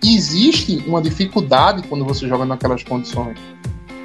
[0.03, 3.37] existe uma dificuldade quando você joga naquelas condições.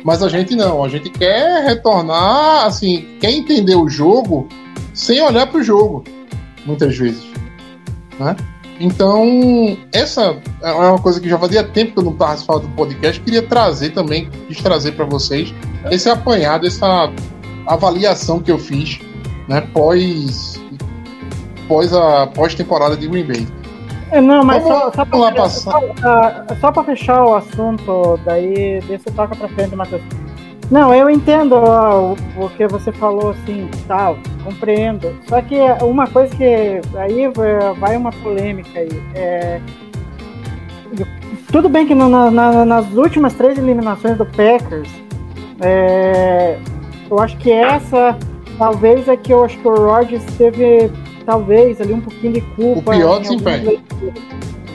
[0.05, 4.49] Mas a gente não, a gente quer retornar, assim, quer entender o jogo
[4.95, 6.05] sem olhar para o jogo,
[6.65, 7.23] muitas vezes.
[8.19, 8.35] Né?
[8.81, 13.21] Então, essa é uma coisa que já fazia tempo que eu não participava do podcast,
[13.21, 15.55] queria trazer também, quis trazer para vocês
[15.91, 17.13] esse apanhado, essa
[17.67, 18.99] avaliação que eu fiz,
[19.49, 20.59] né, pós
[21.69, 23.47] pós a pós temporada de Green Bay.
[24.13, 25.49] É, Não, mas Vamos- só, só, passar.
[25.71, 30.03] só, ah, só pra fechar o assunto, daí você toca pra frente, Matheus.
[30.71, 35.13] Não, eu entendo ó, o, o que você falou, assim, tal, compreendo.
[35.29, 37.29] Só que uma coisa que aí
[37.79, 39.03] vai- uma polêmica aí.
[39.15, 39.61] É,
[41.51, 44.89] tudo bem que no- na- nas últimas três eliminações do Packers,
[45.61, 46.57] é,
[47.11, 48.17] eu acho que essa
[48.59, 50.91] talvez é que eu acho que o Rodgers teve
[51.25, 52.91] talvez ali um pouquinho de culpa.
[52.93, 53.81] O pior desempenho.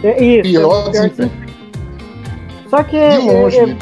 [0.04, 1.46] É, isso, Pior é o pior desempenho.
[2.70, 3.78] Só que De longe, é, né?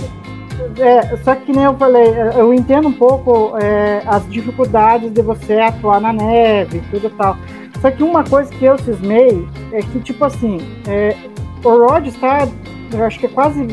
[0.80, 5.60] é, só que nem eu falei, eu entendo um pouco é, as dificuldades de você
[5.60, 7.38] atuar na neve e tudo e tal.
[7.82, 11.16] Só que uma coisa que eu cismei é que, tipo assim, é,
[11.64, 12.48] o Rod está,
[12.94, 13.64] eu acho que é quase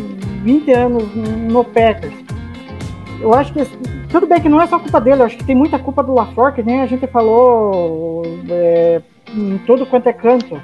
[0.42, 2.14] 20 anos no Packers.
[3.20, 3.60] Eu acho que,
[4.08, 6.14] tudo bem que não é só culpa dele, eu acho que tem muita culpa do
[6.14, 9.02] LaFleur, que nem a gente falou é,
[9.34, 10.60] em tudo quanto é canto.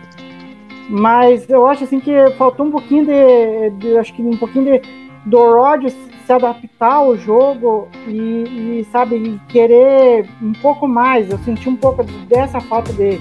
[0.89, 5.07] Mas eu acho assim que faltou um pouquinho de, de acho que um pouquinho de
[5.27, 11.31] do Rodgers se adaptar ao jogo e, e, sabe querer um pouco mais.
[11.31, 13.19] Eu senti um pouco dessa falta de,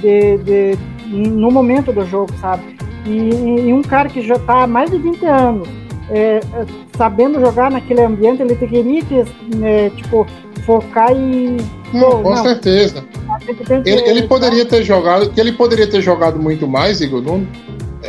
[0.00, 0.78] de, de
[1.08, 2.76] no momento do jogo, sabe?
[3.04, 5.68] E, e um cara que já está há mais de 20 anos
[6.10, 6.40] é, é,
[6.96, 9.24] sabendo jogar naquele ambiente, ele teria que
[9.62, 10.26] é, tipo
[10.64, 11.56] focar e
[11.92, 12.42] Não, Pô, com não.
[12.42, 13.04] certeza.
[13.40, 17.46] que- Ele, ele poderia ter jogado, que ele poderia ter jogado muito mais, Igor, não,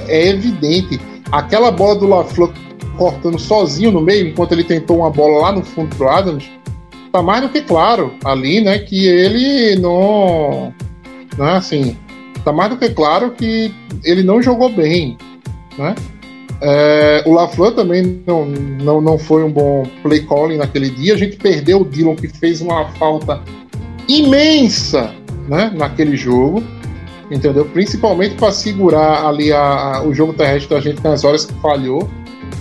[0.08, 1.00] é evidente.
[1.32, 2.52] Aquela bola do LaFleur
[2.97, 6.50] cortando sozinho no meio, enquanto ele tentou uma bola lá no fundo pro Adams,
[7.12, 10.74] tá mais do que claro ali, né, que ele não,
[11.38, 11.95] né, assim,
[12.43, 13.74] tá mais do que claro que
[14.04, 15.18] ele não jogou bem,
[15.78, 15.95] né?
[16.62, 21.14] É, o LaFleur também não, não, não foi um bom play calling naquele dia.
[21.14, 23.41] A gente perdeu o Dillon, que fez uma falta
[24.07, 25.14] imensa
[25.47, 26.64] né, naquele jogo,
[27.32, 27.66] entendeu?
[27.66, 29.62] Principalmente para segurar ali a,
[29.97, 32.10] a- o jogo terrestre da gente nas horas que falhou,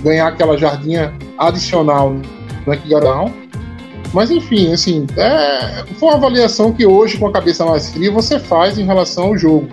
[0.03, 2.15] ganhar aquela jardinha adicional
[2.67, 3.33] né, que.
[4.13, 8.39] Mas enfim, assim, é, foi uma avaliação que hoje, com a cabeça mais fria, você
[8.39, 9.69] faz em relação ao jogo.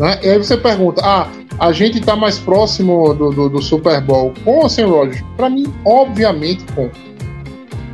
[0.00, 0.18] Né?
[0.22, 1.28] E aí você pergunta: ah,
[1.58, 5.24] a gente está mais próximo do, do, do Super Bowl com ou sem Rodgers?
[5.36, 6.88] Para mim, obviamente, com.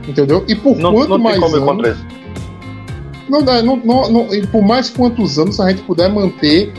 [0.07, 0.45] Entendeu?
[0.47, 1.99] E por Não, quanto não mais anos,
[3.29, 6.73] não, dá- não, não, não- e por mais quantos anos a gente puder manter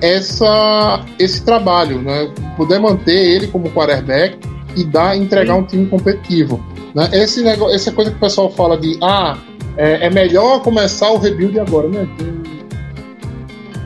[0.00, 2.30] essa, esse trabalho, né?
[2.56, 4.38] Puder manter ele como quarterback
[4.76, 6.58] e dar, entregar um time competitivo.
[6.94, 7.08] Né?
[7.12, 9.36] Esse negócio, essa coisa que o pessoal fala de ah,
[9.76, 12.08] é, é melhor começar o rebuild agora, né?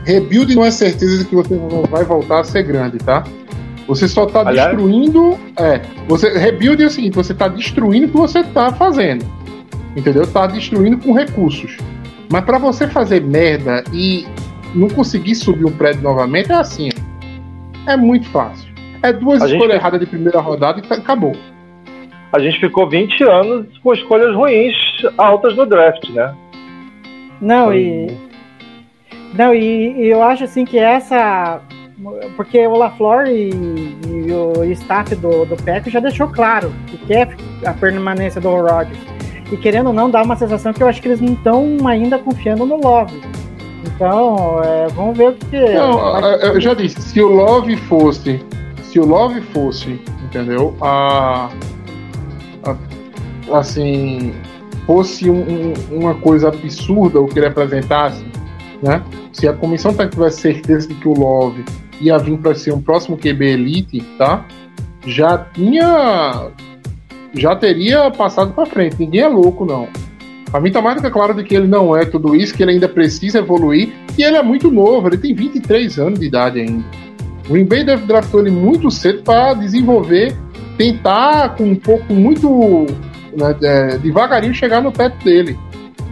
[0.05, 3.23] Rebuild não é certeza de que você não vai voltar a ser grande, tá?
[3.87, 5.37] Você só está Aliás- destruindo.
[5.57, 9.25] É, você, rebuild é o seguinte: você está destruindo o que você está fazendo.
[9.95, 10.25] Entendeu?
[10.27, 11.77] Tá destruindo com recursos.
[12.31, 14.25] Mas para você fazer merda e
[14.73, 16.89] não conseguir subir um prédio novamente, é assim.
[17.87, 18.67] É muito fácil.
[19.03, 21.35] É duas A gente- escolhas erradas de primeira rodada e tá- acabou.
[22.33, 24.73] a gente ficou 20 anos com escolhas ruins
[25.17, 26.33] altas no draft, né?
[27.39, 28.07] Não, e.
[29.33, 31.59] Não, e, e eu acho assim que essa.
[32.35, 33.49] Porque o LaFleur e,
[34.05, 38.99] e o staff do, do PEC já deixou claro que quer a permanência do Rodgers.
[39.51, 42.17] E querendo ou não, dá uma sensação que eu acho que eles não estão ainda
[42.19, 43.21] confiando no Love.
[43.85, 45.57] Então, é, vamos ver o que.
[45.73, 48.43] Não, vai- eu já disse, se o Love fosse,
[48.83, 50.75] se o Love fosse, entendeu?
[50.81, 51.49] A,
[52.63, 54.33] a- assim,
[54.85, 58.25] fosse um- um- uma coisa absurda o que ele apresentasse,
[58.81, 59.03] né?
[59.31, 61.63] Se a comissão técnica tivesse certeza de que o Love
[62.01, 64.45] ia vir para ser um próximo QB elite, tá?
[65.05, 66.49] Já tinha,
[67.33, 68.97] já teria passado para frente.
[68.99, 69.87] Ninguém é louco não.
[70.49, 72.63] Pra mim tá mais do que claro de que ele não é tudo isso, que
[72.63, 73.93] ele ainda precisa evoluir.
[74.17, 76.83] E ele é muito novo, ele tem 23 anos de idade ainda.
[77.47, 80.35] O Green Bay draftou ele muito cedo para desenvolver,
[80.77, 82.85] tentar com um pouco, muito
[83.37, 85.57] né, é, devagarinho chegar no teto dele.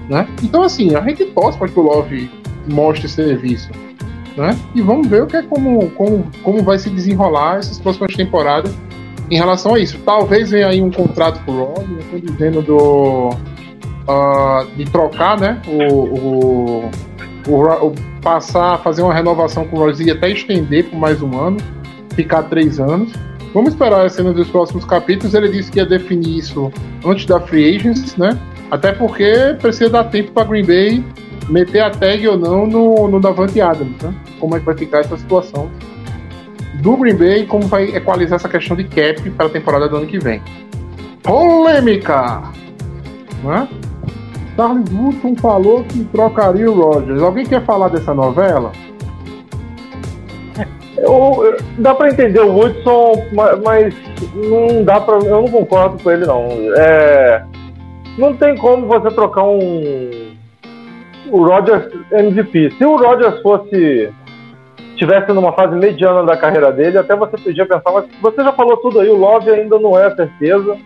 [0.09, 0.27] Né?
[0.43, 2.29] Então, assim, a gente torce para que o Love
[2.67, 3.69] mostre serviço.
[4.35, 4.57] Né?
[4.73, 8.73] E vamos ver o que é como, como, como vai se desenrolar essas próximas temporadas
[9.29, 9.99] em relação a isso.
[10.03, 13.29] Talvez venha aí um contrato pro Rob, eu tô dizendo do.
[14.07, 15.61] ah, de trocar, né?
[15.67, 16.91] O, o,
[17.47, 17.93] o, o-
[18.23, 21.57] passar fazer uma renovação com o Royce e até estender por mais um ano,
[22.15, 23.11] ficar três anos.
[23.53, 25.35] Vamos esperar a cena dos próximos capítulos.
[25.35, 26.71] Ele disse que ia definir isso
[27.05, 28.35] antes da Free Agents, né?
[28.71, 31.03] Até porque precisa dar tempo para Green Bay
[31.49, 34.13] meter a tag ou não no, no Davante Adams, né?
[34.39, 35.69] Como é que vai ficar essa situação
[36.81, 39.97] do Green Bay e como vai equalizar essa questão de cap para a temporada do
[39.97, 40.41] ano que vem.
[41.21, 42.41] Polêmica!
[43.43, 43.67] Né?
[44.55, 47.21] Charles Woodson falou que trocaria o Rogers.
[47.21, 48.71] Alguém quer falar dessa novela?
[50.97, 53.93] Eu, dá pra entender o Woodson, ma- mas
[54.35, 55.15] não dá pra.
[55.15, 56.47] Eu não concordo com ele, não.
[56.77, 57.43] É,
[58.17, 60.22] não tem como você trocar um.
[61.33, 62.75] O Rodgers MVP.
[62.77, 64.13] Se o Rodgers fosse.
[64.95, 68.77] Tivesse numa fase mediana da carreira dele, até você podia pensar, mas você já falou
[68.77, 70.77] tudo aí, o Love ainda não é certeza.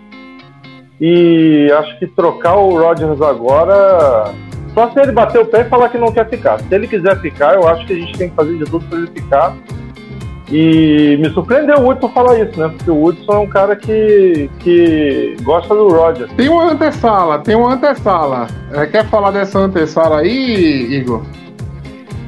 [1.01, 4.33] E acho que trocar o Rodgers agora.
[4.73, 6.57] Só se ele bater o pé e falar que não quer ficar.
[6.61, 8.99] Se ele quiser ficar, eu acho que a gente tem que fazer de tudo para
[8.99, 9.53] ele ficar.
[10.49, 12.69] E me surpreendeu o Woodson falar isso, né?
[12.69, 16.31] Porque o Woodson é um cara que, que gosta do Rodgers.
[16.37, 18.47] Tem uma antessala, tem uma antessala.
[18.71, 21.21] É, quer falar dessa antessala aí, Igor?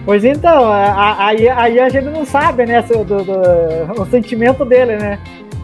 [0.06, 5.18] Pois então, aí, aí a gente não sabe, né, do, do- o sentimento dele, né?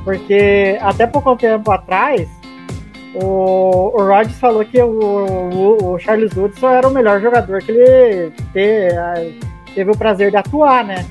[0.06, 2.30] Porque até pouco tempo atrás,
[3.16, 7.72] o, o Rodgers falou que o, o, o Charles Woodson era o melhor jogador que
[7.72, 11.03] ele te- a- teve o prazer de atuar, né?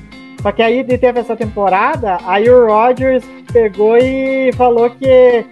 [0.45, 5.43] Só que aí teve essa temporada, aí o Rodgers pegou e falou que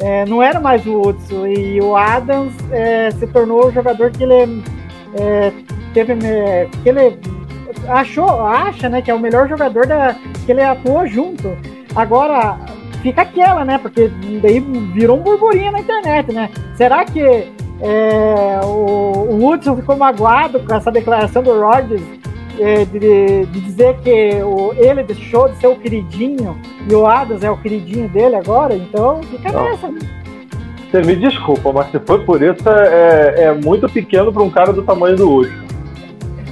[0.00, 4.22] é, não era mais o Woodson e o Adams é, se tornou o jogador que
[4.22, 4.62] ele
[5.18, 5.52] é,
[5.92, 7.18] teve é, que ele
[7.88, 10.14] achou, acha, né, que é o melhor jogador da
[10.46, 11.58] que ele atuou junto.
[11.96, 12.60] Agora
[13.02, 14.08] fica aquela, né, porque
[14.40, 16.48] daí virou um burburinho na internet, né?
[16.76, 17.20] Será que
[17.80, 22.18] é, o, o Woodson ficou magoado com essa declaração do Rodgers
[22.60, 27.42] é, de, de dizer que o, ele deixou de ser o queridinho e o Adams
[27.42, 28.74] é o queridinho dele agora?
[28.74, 29.64] Então fica Não.
[29.64, 29.88] nessa.
[29.88, 29.98] né?
[30.90, 34.72] Você me desculpa, mas se foi por isso, é, é muito pequeno para um cara
[34.72, 35.66] do tamanho do Woodson.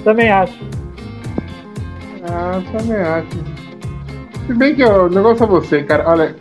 [0.04, 0.59] Também acho.
[2.30, 3.26] Ah, também acho.
[4.46, 6.04] Se bem que o negócio é você, cara.
[6.07, 6.36] Olha,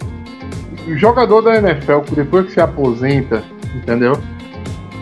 [0.87, 3.41] o jogador da NFL, depois que se aposenta,
[3.73, 4.13] entendeu?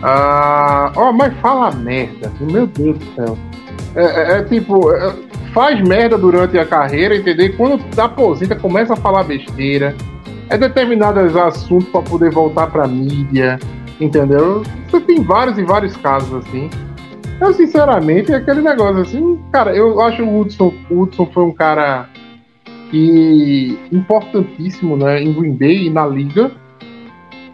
[0.02, 2.30] Ah, ó, mas fala merda.
[2.40, 3.38] Meu Deus do céu.
[3.94, 5.14] É, é- é tipo, é-
[5.52, 7.46] faz merda durante a carreira, entendeu?
[7.46, 9.94] E quando aposenta, começa a falar besteira.
[10.50, 13.58] É determinados assuntos para poder voltar pra mídia,
[14.00, 14.62] entendeu?
[14.90, 16.68] Você tem vários e vários casos assim.
[17.40, 21.52] Eu, sinceramente, é aquele negócio assim, cara, eu acho o Hudson, o Hudson foi um
[21.52, 22.08] cara
[22.90, 26.50] que importantíssimo, né, em Green Bay e na liga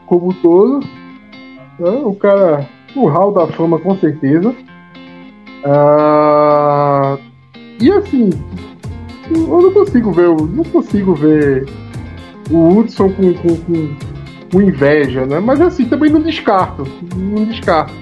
[0.07, 0.81] como todo.
[1.79, 4.55] né, o cara, o hall da fama com certeza.
[5.65, 7.19] Ah,
[7.81, 8.31] e assim,
[9.31, 11.69] eu não consigo ver, não consigo ver
[12.51, 13.97] o Hudson com, com, com,
[14.53, 15.39] com inveja, né?
[15.41, 16.87] Mas assim, também não descarto,
[17.17, 17.93] não descarto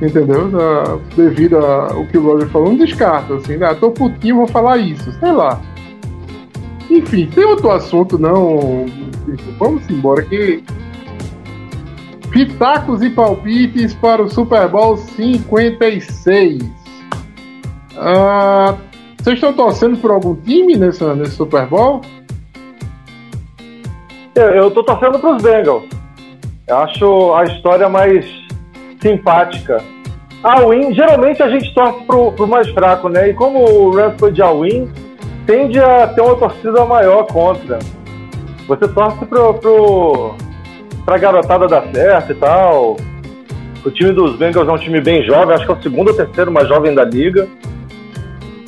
[0.00, 0.48] entendeu?
[0.48, 3.72] Da- devido ao que o Roger falou, não descarta, assim, né?
[3.74, 5.60] Tô putinho, vou falar isso, sei lá.
[6.90, 8.86] Enfim, tem outro assunto, não.
[9.58, 10.62] Vamos embora, que.
[12.36, 16.62] Pitacos e palpites para o Super Bowl 56.
[17.96, 18.74] Ah,
[19.16, 22.02] vocês estão torcendo por algum time nesse Super Bowl?
[24.34, 25.84] Eu, eu tô torcendo pros Bengals.
[26.68, 28.26] Eu acho a história mais
[29.00, 29.82] simpática.
[30.44, 33.30] A win, geralmente a gente torce pro, pro mais fraco, né?
[33.30, 34.92] E como o Rams foi de all-in,
[35.46, 37.78] tende a ter uma torcida maior contra.
[38.68, 40.34] Você torce pro, pro,
[41.06, 42.96] pra garotada dar certo e tal.
[43.84, 46.14] O time dos Bengals é um time bem jovem, acho que é o segundo ou
[46.16, 47.46] terceiro mais jovem da liga.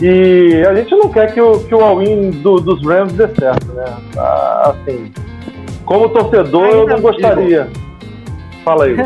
[0.00, 3.66] E a gente não quer que o, que o all-in do- dos Rams dê certo,
[3.72, 3.84] né?
[4.16, 5.12] Ah, Assim,
[5.84, 7.68] como torcedor, eu Ainda- não gostaria.
[8.64, 8.96] Fala aí.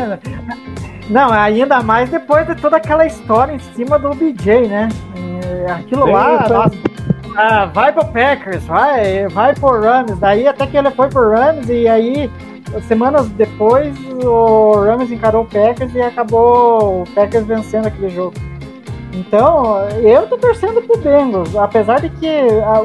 [1.09, 4.87] Não, ainda mais depois de toda aquela história em cima do BJ, né?
[5.67, 6.71] É, Aquilo Sim, lá, nossa,
[7.35, 10.17] ah, vai pro Packers, vai, vai pro Rams.
[10.19, 12.31] Daí até que ele foi pro Rams e aí,
[12.81, 18.33] semanas depois, o Rams encarou o Packers e acabou o Packers vencendo aquele jogo.
[19.13, 22.31] Então, eu tô torcendo pro Bengals, apesar de que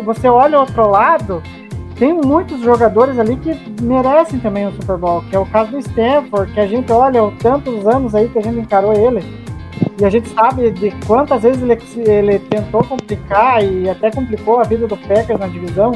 [0.05, 1.43] você olha o outro lado,
[1.97, 5.79] tem muitos jogadores ali que merecem também o Super Bowl, que é o caso do
[5.79, 9.25] Stanford, que a gente olha há tantos anos aí que a gente encarou ele,
[10.01, 11.79] e a gente sabe de quantas vezes ele,
[12.09, 15.93] ele tentou complicar e até complicou a vida do Packers na divisão,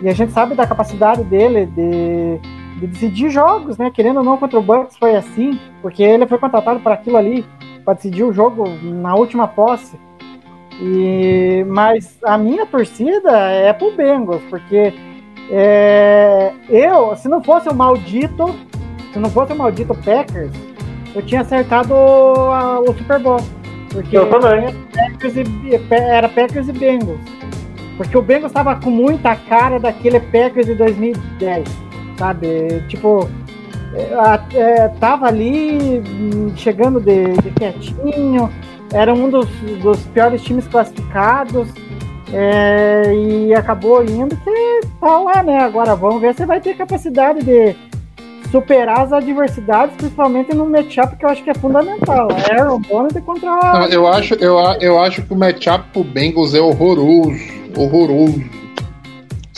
[0.00, 2.40] e a gente sabe da capacidade dele de,
[2.78, 3.90] de decidir jogos, né?
[3.90, 7.44] Querendo ou não, contra o Bucks foi assim, porque ele foi contratado para aquilo ali,
[7.84, 9.98] para decidir o jogo na última posse.
[10.80, 14.94] E, mas a minha torcida é pro Bengals, porque
[15.50, 18.54] é, eu, se não fosse o maldito,
[19.12, 20.52] se não fosse o maldito Packers,
[21.14, 23.40] eu tinha acertado a- o Super Bowl.
[23.90, 24.64] Porque Eu também.
[24.66, 24.74] Era
[25.10, 25.44] Packers e,
[25.90, 27.18] era Packers e Bengals.
[27.96, 31.66] Porque o Bengals estava com muita cara daquele Packers de 2010,
[32.18, 32.82] sabe?
[32.88, 33.28] Tipo,
[33.94, 38.50] é, é, tava ali hum, chegando de, de quietinho,
[38.92, 39.48] era um dos,
[39.82, 41.68] dos piores times classificados.
[42.32, 45.60] é, e acabou indo que tá lá, né?
[45.60, 47.74] Agora vamos ver se vai ter capacidade de
[48.50, 52.28] superar as adversidades, principalmente no matchup que eu acho que é fundamental.
[52.30, 53.50] É Aaron Donald contra.
[53.50, 57.32] Não, eu, acho, eu, eu acho que o matchup pro Bengals é horroroso.
[57.76, 58.44] Horroroso.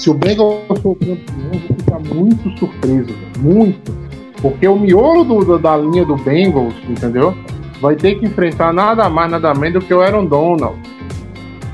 [0.01, 1.19] Se o Bengals for campeão,
[1.53, 3.15] eu vou ficar muito surpreso.
[3.39, 3.93] Muito.
[4.41, 7.35] Porque o miolo do- da linha do Bengals, entendeu?
[7.83, 10.77] Vai ter que enfrentar nada mais, nada menos do que o Aaron Donald.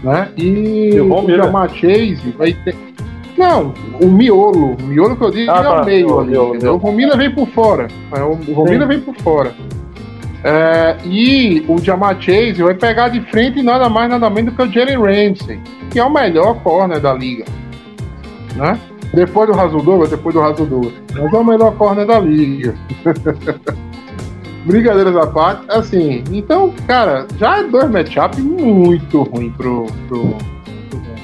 [0.03, 0.29] Né?
[0.37, 1.29] E, o.
[1.37, 2.75] Jamar Chase vai ter.
[3.39, 4.77] Não, o miolo.
[4.81, 5.83] O miolo que eu digo Ah, é tá.
[5.83, 6.31] o meio O ali.
[6.31, 6.81] miolo, entendeu?
[6.83, 7.87] O Miller vem por fora.
[8.13, 8.79] É, O Von Sim.
[8.87, 9.53] Vem por fora.
[10.43, 14.63] É, e o Jamar Chase vai pegar de frente nada mais, nada menos do que
[14.63, 15.61] o Jalen Ramsey,
[15.91, 17.45] que é o melhor corner da liga.
[18.57, 18.81] Né?
[19.13, 20.91] Depois do Razudova, depois do Razudova.
[21.15, 22.75] Mas é o melhor corner da liga.
[24.67, 30.35] Brincadeiras à parte, assim, então, cara, já é dois matchups muito ruim pro, pro,
[30.91, 31.17] pro.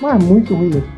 [0.00, 0.88] Mas muito ruim mesmo.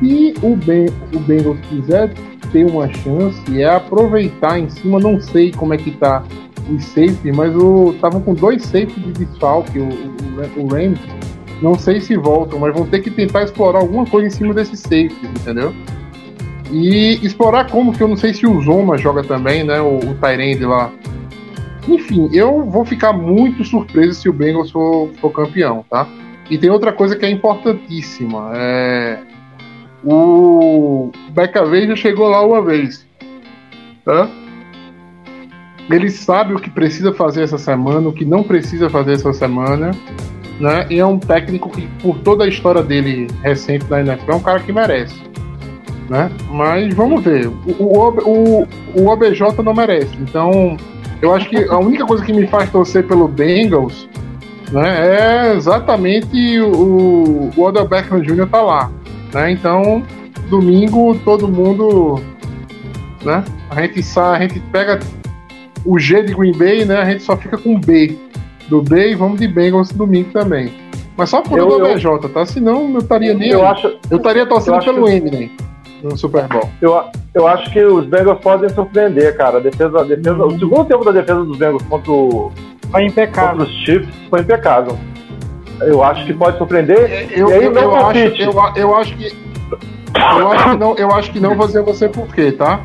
[0.00, 2.12] Se o, ben, o Bengals quiser
[2.52, 6.22] ter uma chance, é aproveitar em cima, não sei como é que tá
[6.70, 11.00] os safety, mas o estavam com dois safety de desfalque, o, o, o Rams.
[11.62, 14.80] Não sei se voltam, mas vão ter que tentar explorar alguma coisa em cima desses
[14.80, 15.74] safeties, entendeu?
[16.70, 19.80] E explorar como, que eu não sei se o Zoma joga também, né?
[19.80, 20.90] O, o Tyrande lá.
[21.88, 26.06] Enfim, eu vou ficar muito surpreso se o Bengals for, for campeão, tá?
[26.48, 28.52] E tem outra coisa que é importantíssima.
[28.54, 29.18] É...
[30.04, 33.06] O Becca já chegou lá uma vez.
[34.04, 34.28] Tá?
[35.90, 39.90] Ele sabe o que precisa fazer essa semana, o que não precisa fazer essa semana.
[40.60, 40.86] Né?
[40.90, 44.40] E é um técnico que, por toda a história dele recente na NFL, é um
[44.40, 45.18] cara que merece.
[46.08, 46.30] Né?
[46.50, 47.48] Mas vamos ver.
[47.48, 50.14] O, o, o, o OBJ não merece.
[50.20, 50.76] Então,
[51.22, 54.06] eu acho que a única coisa que me faz torcer pelo Bengals
[54.70, 58.46] né, é exatamente o, o Odell Beckham Jr.
[58.46, 58.92] tá lá.
[59.32, 59.52] Né?
[59.52, 60.02] Então,
[60.50, 62.20] domingo todo mundo.
[63.24, 63.42] Né?
[63.70, 65.00] A gente sai, a gente pega
[65.86, 66.98] o G de Green Bay, né?
[66.98, 68.18] A gente só fica com o B
[68.70, 70.72] do B e vamos de Bengals domingo também.
[71.16, 72.46] Mas só por Eu- OBJ, tá?
[72.46, 73.50] Senão eu estaria nem.
[73.50, 73.72] Eu aí.
[73.72, 75.50] acho, Eu estaria torcendo eu acho pelo que- Eminem
[76.02, 76.66] no Super Bowl.
[76.80, 76.98] eu,
[77.34, 79.58] eu acho que os Bengals podem surpreender, cara.
[79.58, 82.50] A defesa, a defesa, O segundo tempo da defesa dos Bengals contra, o,
[82.90, 83.58] Foi impecável.
[83.58, 84.96] contra os Chiefs foi impecável.
[85.82, 87.28] Eu acho que pode surpreender.
[87.36, 89.32] Eu, e aí eu, não eu acho, eu, eu acho que.
[90.38, 92.80] Eu acho que não, eu acho que não vou dizer você por quê, tá?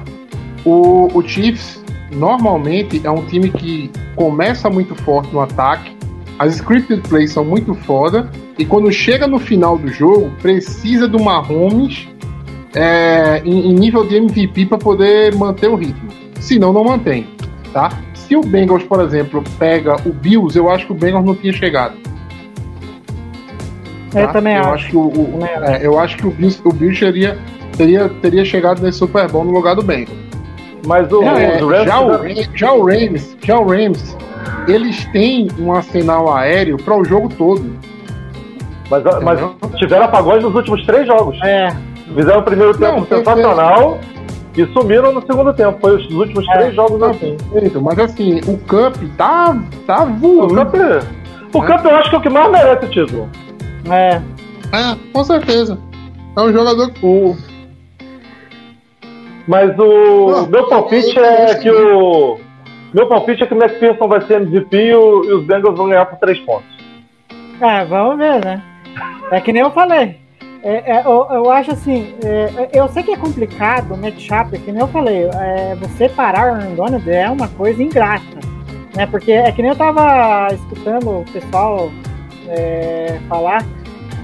[0.65, 1.83] O, o Chiefs
[2.15, 5.95] normalmente é um time que começa muito forte no ataque,
[6.39, 11.19] as scripted plays são muito foda, e quando chega no final do jogo, precisa do
[11.21, 12.07] Mahomes
[12.73, 16.09] é, em, em nível de MVP para poder manter o ritmo.
[16.39, 17.27] Senão, não mantém,
[17.71, 17.89] tá?
[18.13, 21.53] Se o Bengals, por exemplo, pega o Bills, eu acho que o Bengals não tinha
[21.53, 21.95] chegado.
[24.13, 24.33] Eu tá?
[24.33, 24.73] também eu acho.
[24.73, 27.37] acho que o, o- é, eu acho que o Bills, o Bills teria
[27.77, 30.17] teria, teria chegado nesse Super Bowl no lugar do Bengals.
[30.85, 32.11] Mas o, É, os Rams já, o,
[32.55, 34.17] já o Rams, já o Rams,
[34.67, 37.63] eles têm um arsenal aéreo para o jogo todo.
[38.89, 39.39] mas, mas
[39.77, 41.37] tiveram apagões nos últimos três jogos.
[41.43, 41.69] É,
[42.13, 43.97] Fizeram o primeiro tempo Não, sensacional
[44.55, 45.77] e sumiram no segundo tempo.
[45.81, 46.57] Foi os últimos É.
[46.57, 47.35] três jogos Tá assim.
[47.51, 49.57] perfeito, mas assim, o Cup tá,
[49.87, 50.55] tá O voando.
[50.55, 50.75] Cup,
[51.53, 53.29] o Cup eu acho que é o que mais merece o título.
[53.91, 54.21] é.
[54.71, 55.77] É, com certeza.
[56.37, 57.05] É um jogador que.
[57.05, 57.35] O...
[59.47, 62.39] Mas o Não, meu palpite é acho que o.
[62.93, 65.89] Meu palpite é que o McPherson vai ser MVP e, o- e os Bengals vão
[65.89, 66.65] ganhar por três pontos.
[67.61, 68.61] É, vamos ver, né?
[69.31, 70.17] É que nem eu falei.
[70.63, 74.57] É, é, eu, eu acho assim, é, eu sei que é complicado o matchup, é
[74.57, 78.39] que nem eu falei, é, você parar o Aaron Donald é uma coisa ingrata,
[78.95, 79.05] né?
[79.05, 81.91] Porque é que nem eu tava escutando o pessoal
[82.47, 83.63] é, falar,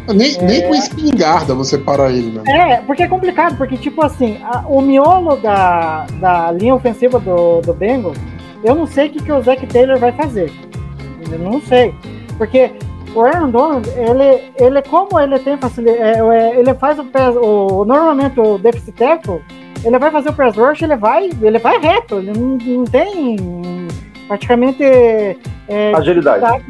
[0.08, 2.43] Nem, nem com espingarda você para ele, né?
[2.47, 7.62] É, porque é complicado, porque, tipo assim, a- o miolo da, da linha ofensiva do,
[7.62, 8.18] do Bengals,
[8.64, 10.52] eu não sei o que, que o Zac Taylor vai fazer.
[11.32, 11.93] Eu não sei.
[12.38, 12.72] Porque
[13.16, 16.20] o Aaron Donald, ele, ele como ele tem facilidade,
[16.58, 19.41] ele faz o, pass- o normalmente o deficit tackle,
[19.84, 23.38] ele vai fazer o press rush, ele vai, ele vai reto, ele não, não tem
[24.36, 24.82] praticamente
[25.68, 26.64] é, Agilidade.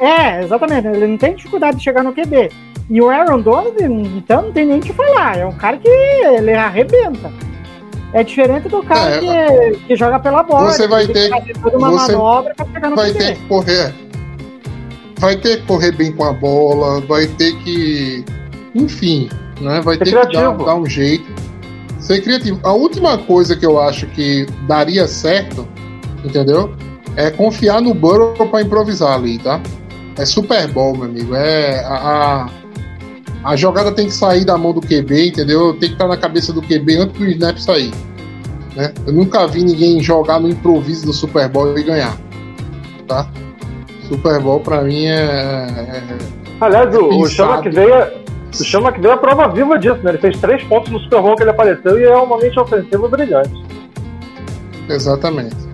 [0.00, 0.86] É, exatamente.
[0.88, 2.50] Ele não tem dificuldade de chegar no QB.
[2.88, 3.76] E o Aaron Donald,
[4.16, 5.36] então não tem nem o que falar.
[5.38, 7.30] É um cara que ele arrebenta.
[8.14, 10.70] É diferente do cara É, que, que joga pela bola.
[10.72, 13.18] você vai ter- que fazer toda uma você manobra pra chegar no Vai QB.
[13.18, 13.94] ter que correr.
[15.18, 18.24] Vai ter que correr bem com a bola, vai ter que.
[18.74, 19.28] Enfim,
[19.60, 19.80] né?
[19.82, 20.64] Vai Ser ter que dar, criativo.
[20.64, 21.26] dar um jeito.
[21.98, 22.60] Ser criativo.
[22.62, 25.66] A última coisa que eu acho que daria certo,
[26.26, 26.74] entendeu?
[27.16, 29.60] É confiar no Burrow pra improvisar ali, tá?
[30.18, 31.34] É Super Bowl, meu amigo.
[31.34, 32.48] É a,
[33.44, 35.72] a, a jogada tem que sair da mão do QB, entendeu?
[35.72, 37.90] Tem que estar na cabeça do QB antes do snap sair.
[38.74, 38.92] Né?
[39.06, 42.16] Eu nunca vi ninguém jogar no improviso do Super Bowl e ganhar.
[43.08, 43.26] Tá?
[44.08, 45.14] Super Bowl pra mim é.
[45.14, 46.18] é-
[46.60, 47.30] Aliás, o, o Pensado.
[47.30, 48.26] Chama que veio.
[48.58, 50.10] O Chama que veio a prova viva disso, né?
[50.12, 53.08] Ele fez três pontos no Super Bowl que ele apareceu e é uma mente ofensiva
[53.08, 53.64] brilhante.
[54.88, 55.65] Exatamente.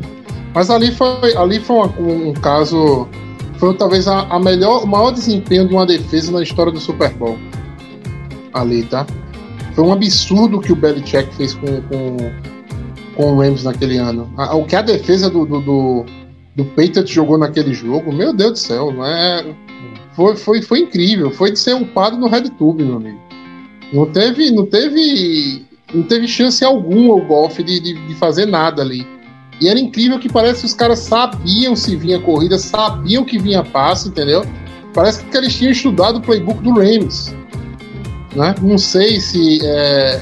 [0.54, 3.08] Mas ali foi, ali foi um, um caso.
[3.56, 7.10] Foi talvez a, a melhor, o maior desempenho de uma defesa na história do Super
[7.14, 7.38] Bowl.
[8.52, 9.06] Ali, tá?
[9.74, 12.16] Foi um absurdo que o Belichick fez com, com,
[13.16, 14.30] com o Rams naquele ano.
[14.36, 16.06] A- o que a defesa do, do, do,
[16.56, 19.44] do Patriots jogou naquele jogo, meu Deus do céu, não é.
[20.14, 21.30] Foi, foi, foi incrível.
[21.30, 23.18] Foi de ser upado no RedTube, meu amigo.
[23.92, 28.82] Não teve, não teve, não teve chance alguma o Golf de, de, de fazer nada
[28.82, 29.06] ali.
[29.62, 33.62] E era incrível que parece que os caras sabiam se vinha corrida, sabiam que vinha
[33.62, 34.44] passe, entendeu?
[34.92, 37.32] Parece que eles tinham estudado o playbook do Rams.
[38.34, 38.56] Né?
[38.60, 40.20] Não sei se é,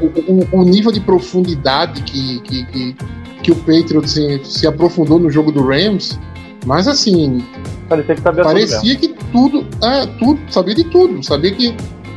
[0.00, 2.96] o, o- nível de profundidade que, que, que,
[3.42, 6.18] que o Patriots se, se aprofundou no jogo do Rams,
[6.64, 7.44] mas assim,
[7.90, 11.74] Parecia que sabia tudo parecia que tudo, é, tudo, sabia de tudo, sabia que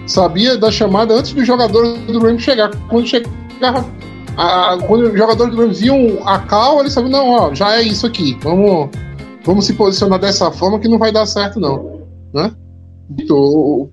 [0.08, 2.72] sabia da chamada antes dos jogadores do Rams chegar.
[2.88, 3.86] Quando chegava,
[4.38, 5.80] a- quando os jogadores do Rams
[6.26, 8.90] a cal, eles sabiam, não, ó, já é isso aqui, vamos,
[9.46, 12.02] vamos se posicionar dessa forma que não vai dar certo não,
[12.34, 12.54] né?
[13.10, 13.90] Então,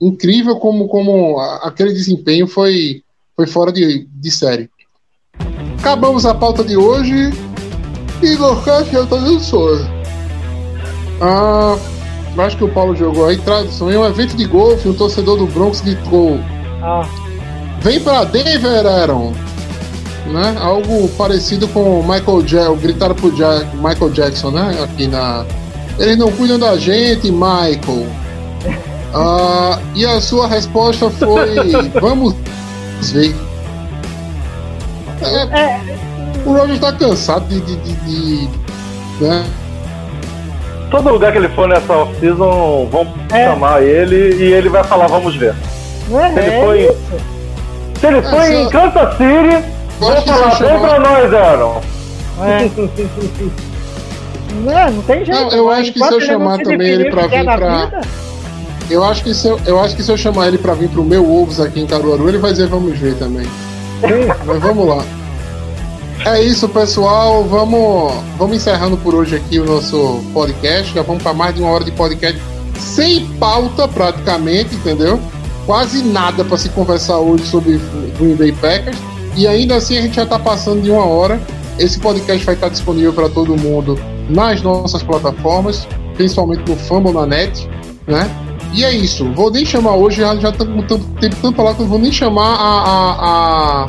[0.00, 3.02] incrível como, como aquele desempenho foi,
[3.36, 4.70] foi fora de, de série.
[5.78, 7.30] Acabamos a pauta de hoje
[8.22, 9.84] e Locate já tá dando sono.
[11.20, 11.76] Ah,
[12.38, 13.36] acho que o Paulo jogou aí.
[13.38, 16.38] Tradução: em um evento de golfe, um torcedor do Bronx gritou:
[16.82, 17.02] Ah,
[17.84, 19.32] Vem pra Denver, Aaron!
[20.26, 20.56] Né?
[20.58, 24.74] Algo parecido com o Michael Jackson, gritaram pro Ja- Michael Jackson, né?
[24.82, 25.44] Aqui na.
[25.98, 28.06] Eles não cuidam da gente, Michael.
[29.16, 31.54] Ah, e a sua resposta foi:
[32.00, 32.34] Vamos
[33.12, 33.32] ver.
[35.22, 35.80] É,
[36.44, 37.60] o Roger tá cansado de.
[37.60, 37.94] de, de-
[38.46, 38.48] de-
[39.20, 39.44] né?
[40.90, 43.44] Todo lugar que ele for nessa off-season vão É.
[43.44, 45.54] chamar ele e ele vai falar, vamos ver.
[46.12, 46.96] é, Se ele é foi, isso.
[48.00, 49.98] Se ele foi em Kansas City, se
[50.28, 51.80] falar, chamar- pra nós, Aaron.
[52.42, 52.70] É.
[54.64, 55.40] não, não tem jeito.
[55.40, 58.00] Não, eu acho que se eu chamar também ele pra vir pra- vida,
[58.90, 61.02] Eu acho, que se eu, eu acho que se eu chamar ele pra vir pro
[61.04, 63.46] meu ovos aqui em Caruaru, ele vai dizer vamos ver também.
[64.44, 65.02] Mas vamos lá.
[66.26, 67.44] É isso, pessoal.
[67.44, 70.92] Vamos, vamos encerrando por hoje aqui o nosso podcast.
[70.94, 72.40] Já vamos para mais de uma hora de podcast
[72.78, 75.20] sem pauta, praticamente, entendeu?
[75.66, 77.80] Quase nada para se conversar hoje sobre
[78.18, 78.98] Green Bay Packers.
[79.36, 81.40] E ainda assim a gente já está passando de uma hora.
[81.78, 87.26] Esse podcast vai estar disponível para todo mundo nas nossas plataformas, principalmente no Fumble na
[87.26, 87.68] net,
[88.06, 88.30] né?
[88.72, 89.30] E é isso.
[89.32, 91.98] Vou nem chamar hoje, já, já tô com tanto tempo tanto falar que eu vou
[91.98, 92.82] nem chamar a,
[93.22, 93.86] a,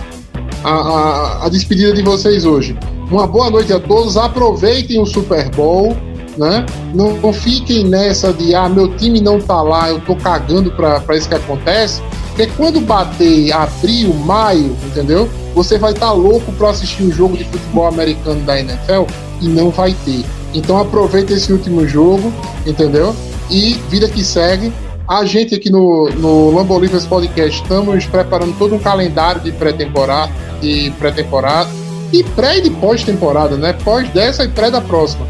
[0.63, 2.77] a, a, despedida de vocês hoje.
[3.11, 4.15] Uma boa noite a todos.
[4.15, 5.95] Aproveitem o Super Bowl.
[6.37, 6.65] Né?
[6.93, 11.15] Não, não fiquem nessa de ah, meu time não tá lá, eu tô cagando pra
[11.15, 12.01] isso que acontece.
[12.29, 15.29] Porque quando bater abril, maio, entendeu?
[15.53, 19.03] Você vai estar tá louco para assistir um jogo de futebol americano da NFL
[19.41, 20.25] e não vai ter.
[20.53, 22.33] Então aproveita esse último jogo,
[22.65, 23.15] entendeu?
[23.49, 24.71] E vida que segue.
[25.07, 30.31] A gente aqui no, no Lambo Livres Podcast estamos preparando todo um calendário de pré-temporada,
[30.59, 31.69] de pré-temporada
[32.11, 33.73] e pré e pós-temporada, né?
[33.83, 35.27] Pós dessa e pré da próxima.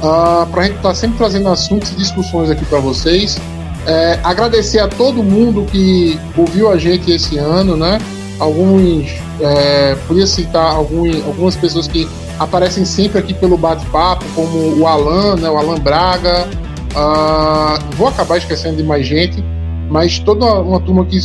[0.00, 3.38] Uh, para a gente estar tá sempre trazendo assuntos e discussões aqui para vocês.
[3.86, 7.98] É, agradecer a todo mundo que ouviu a gente esse ano, né?
[8.38, 9.10] Alguns,
[9.40, 12.08] é, podia citar alguns, algumas pessoas que
[12.38, 15.48] aparecem sempre aqui pelo bate-papo, como o Alan, né?
[15.48, 16.46] O Alan Braga.
[16.90, 19.44] Uh, vou acabar esquecendo de mais gente,
[19.88, 21.18] mas toda uma turma que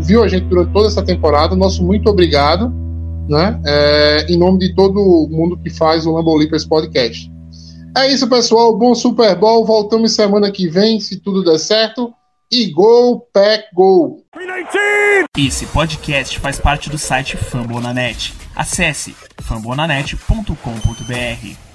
[0.00, 2.72] viu a gente durante toda essa temporada, nosso muito obrigado,
[3.28, 3.60] né?
[3.64, 7.33] É, em nome de todo mundo que faz o Lambo Leapers Podcast.
[7.96, 8.76] É isso, pessoal.
[8.76, 9.64] Bom Super Bowl.
[9.64, 12.12] Voltamos semana que vem, se tudo der certo.
[12.50, 14.22] E gol, pack, gol.
[15.36, 18.34] Esse podcast faz parte do site Fambonanet.
[18.54, 21.73] Acesse fambonanet.com.br.